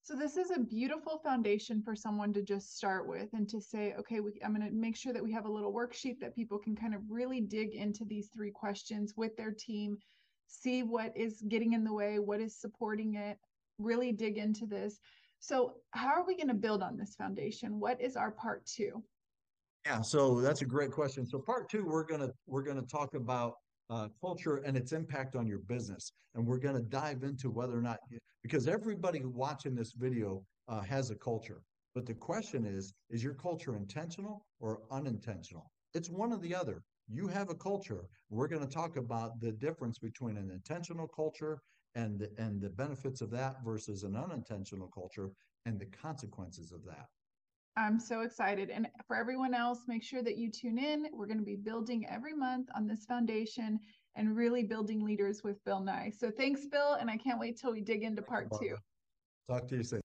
So 0.03 0.15
this 0.15 0.35
is 0.35 0.49
a 0.49 0.59
beautiful 0.59 1.19
foundation 1.19 1.83
for 1.83 1.95
someone 1.95 2.33
to 2.33 2.41
just 2.41 2.75
start 2.75 3.07
with 3.07 3.29
and 3.33 3.47
to 3.49 3.61
say 3.61 3.93
okay 3.99 4.19
we, 4.19 4.31
i'm 4.43 4.55
going 4.55 4.67
to 4.67 4.73
make 4.73 4.95
sure 4.95 5.13
that 5.13 5.23
we 5.23 5.31
have 5.31 5.45
a 5.45 5.51
little 5.51 5.71
worksheet 5.71 6.19
that 6.19 6.35
people 6.35 6.57
can 6.57 6.75
kind 6.75 6.95
of 6.95 7.01
really 7.07 7.39
dig 7.39 7.75
into 7.75 8.03
these 8.03 8.27
three 8.33 8.49
questions 8.49 9.13
with 9.15 9.37
their 9.37 9.51
team 9.51 9.95
see 10.51 10.83
what 10.83 11.15
is 11.15 11.41
getting 11.47 11.73
in 11.73 11.83
the 11.83 11.93
way, 11.93 12.19
what 12.19 12.41
is 12.41 12.55
supporting 12.55 13.15
it, 13.15 13.37
really 13.79 14.11
dig 14.11 14.37
into 14.37 14.65
this. 14.65 14.99
So, 15.39 15.75
how 15.91 16.09
are 16.09 16.25
we 16.25 16.35
going 16.35 16.49
to 16.49 16.53
build 16.53 16.83
on 16.83 16.97
this 16.97 17.15
foundation? 17.15 17.79
What 17.79 17.99
is 17.99 18.15
our 18.15 18.31
part 18.31 18.65
two? 18.65 19.03
Yeah, 19.85 20.01
so 20.01 20.39
that's 20.41 20.61
a 20.61 20.65
great 20.65 20.91
question. 20.91 21.25
So, 21.25 21.39
part 21.39 21.69
two, 21.69 21.85
we're 21.85 22.03
gonna 22.03 22.29
we're 22.45 22.61
gonna 22.61 22.83
talk 22.83 23.15
about 23.15 23.55
uh, 23.89 24.09
culture 24.19 24.57
and 24.57 24.77
its 24.77 24.91
impact 24.91 25.35
on 25.35 25.47
your 25.47 25.59
business, 25.59 26.11
and 26.35 26.45
we're 26.45 26.59
gonna 26.59 26.81
dive 26.81 27.23
into 27.23 27.49
whether 27.49 27.77
or 27.77 27.81
not 27.81 27.97
because 28.43 28.67
everybody 28.67 29.23
watching 29.25 29.73
this 29.73 29.93
video 29.93 30.43
uh, 30.67 30.81
has 30.81 31.09
a 31.09 31.15
culture, 31.15 31.63
but 31.95 32.05
the 32.05 32.13
question 32.13 32.65
is, 32.65 32.93
is 33.09 33.23
your 33.23 33.33
culture 33.33 33.75
intentional 33.75 34.45
or 34.59 34.81
unintentional? 34.91 35.71
It's 35.93 36.09
one 36.09 36.31
or 36.31 36.37
the 36.37 36.53
other 36.53 36.83
you 37.11 37.27
have 37.27 37.49
a 37.49 37.55
culture. 37.55 38.05
We're 38.29 38.47
going 38.47 38.65
to 38.65 38.73
talk 38.73 38.97
about 38.97 39.39
the 39.41 39.51
difference 39.51 39.99
between 39.99 40.37
an 40.37 40.49
intentional 40.49 41.07
culture 41.07 41.61
and 41.95 42.19
the, 42.19 42.29
and 42.37 42.61
the 42.61 42.69
benefits 42.69 43.21
of 43.21 43.29
that 43.31 43.57
versus 43.65 44.03
an 44.03 44.15
unintentional 44.15 44.87
culture 44.93 45.31
and 45.65 45.79
the 45.79 45.85
consequences 45.85 46.71
of 46.71 46.85
that. 46.85 47.07
I'm 47.77 47.99
so 47.99 48.21
excited. 48.21 48.69
And 48.69 48.87
for 49.07 49.15
everyone 49.15 49.53
else, 49.53 49.79
make 49.87 50.03
sure 50.03 50.23
that 50.23 50.37
you 50.37 50.49
tune 50.51 50.77
in. 50.77 51.05
We're 51.13 51.25
going 51.25 51.39
to 51.39 51.45
be 51.45 51.55
building 51.55 52.05
every 52.09 52.33
month 52.33 52.67
on 52.75 52.87
this 52.87 53.05
foundation 53.05 53.79
and 54.15 54.35
really 54.35 54.63
building 54.63 55.03
leaders 55.03 55.41
with 55.43 55.63
Bill 55.63 55.79
Nye. 55.79 56.11
So 56.17 56.31
thanks, 56.31 56.65
Bill. 56.65 56.93
And 56.99 57.09
I 57.09 57.17
can't 57.17 57.39
wait 57.39 57.57
till 57.57 57.71
we 57.71 57.81
dig 57.81 58.03
into 58.03 58.21
part 58.21 58.49
two. 58.59 58.75
Talk 59.49 59.67
to 59.69 59.77
you 59.77 59.83
soon. 59.83 60.01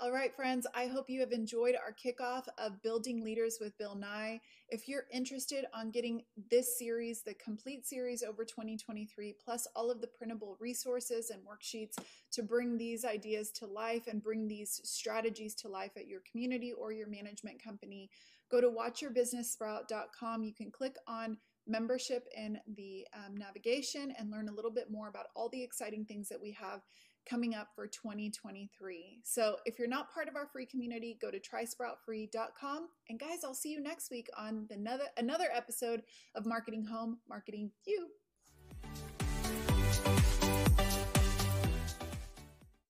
All 0.00 0.12
right, 0.12 0.32
friends, 0.32 0.64
I 0.76 0.86
hope 0.86 1.10
you 1.10 1.18
have 1.18 1.32
enjoyed 1.32 1.74
our 1.74 1.92
kickoff 1.92 2.46
of 2.56 2.80
Building 2.82 3.24
Leaders 3.24 3.58
with 3.60 3.76
Bill 3.78 3.96
Nye. 3.96 4.40
If 4.68 4.86
you're 4.86 5.06
interested 5.12 5.64
on 5.74 5.90
getting 5.90 6.22
this 6.52 6.78
series, 6.78 7.22
the 7.22 7.34
complete 7.34 7.84
series 7.84 8.22
over 8.22 8.44
2023, 8.44 9.34
plus 9.44 9.66
all 9.74 9.90
of 9.90 10.00
the 10.00 10.06
printable 10.06 10.56
resources 10.60 11.30
and 11.30 11.42
worksheets 11.42 11.96
to 12.30 12.44
bring 12.44 12.78
these 12.78 13.04
ideas 13.04 13.50
to 13.52 13.66
life 13.66 14.06
and 14.06 14.22
bring 14.22 14.46
these 14.46 14.80
strategies 14.84 15.56
to 15.56 15.68
life 15.68 15.96
at 15.96 16.06
your 16.06 16.20
community 16.30 16.72
or 16.72 16.92
your 16.92 17.08
management 17.08 17.60
company, 17.60 18.08
go 18.52 18.60
to 18.60 18.70
watchyourbusinesssprout.com. 18.70 20.44
You 20.44 20.54
can 20.54 20.70
click 20.70 20.94
on 21.08 21.38
membership 21.66 22.26
in 22.36 22.58
the 22.76 23.06
um, 23.14 23.36
navigation 23.36 24.14
and 24.18 24.30
learn 24.30 24.48
a 24.48 24.52
little 24.52 24.70
bit 24.70 24.90
more 24.90 25.08
about 25.08 25.26
all 25.34 25.48
the 25.48 25.62
exciting 25.62 26.04
things 26.04 26.28
that 26.28 26.40
we 26.40 26.52
have 26.52 26.82
coming 27.28 27.54
up 27.54 27.68
for 27.74 27.86
2023. 27.86 29.20
So 29.24 29.56
if 29.64 29.78
you're 29.78 29.88
not 29.88 30.12
part 30.12 30.28
of 30.28 30.36
our 30.36 30.46
free 30.46 30.66
community, 30.66 31.18
go 31.20 31.30
to 31.30 31.38
trysproutfree.com. 31.38 32.88
And 33.08 33.20
guys, 33.20 33.44
I'll 33.44 33.54
see 33.54 33.70
you 33.70 33.80
next 33.80 34.10
week 34.10 34.28
on 34.36 34.66
another 34.70 35.04
another 35.16 35.48
episode 35.54 36.02
of 36.34 36.46
Marketing 36.46 36.84
Home, 36.84 37.18
Marketing 37.28 37.70
You. 37.86 38.08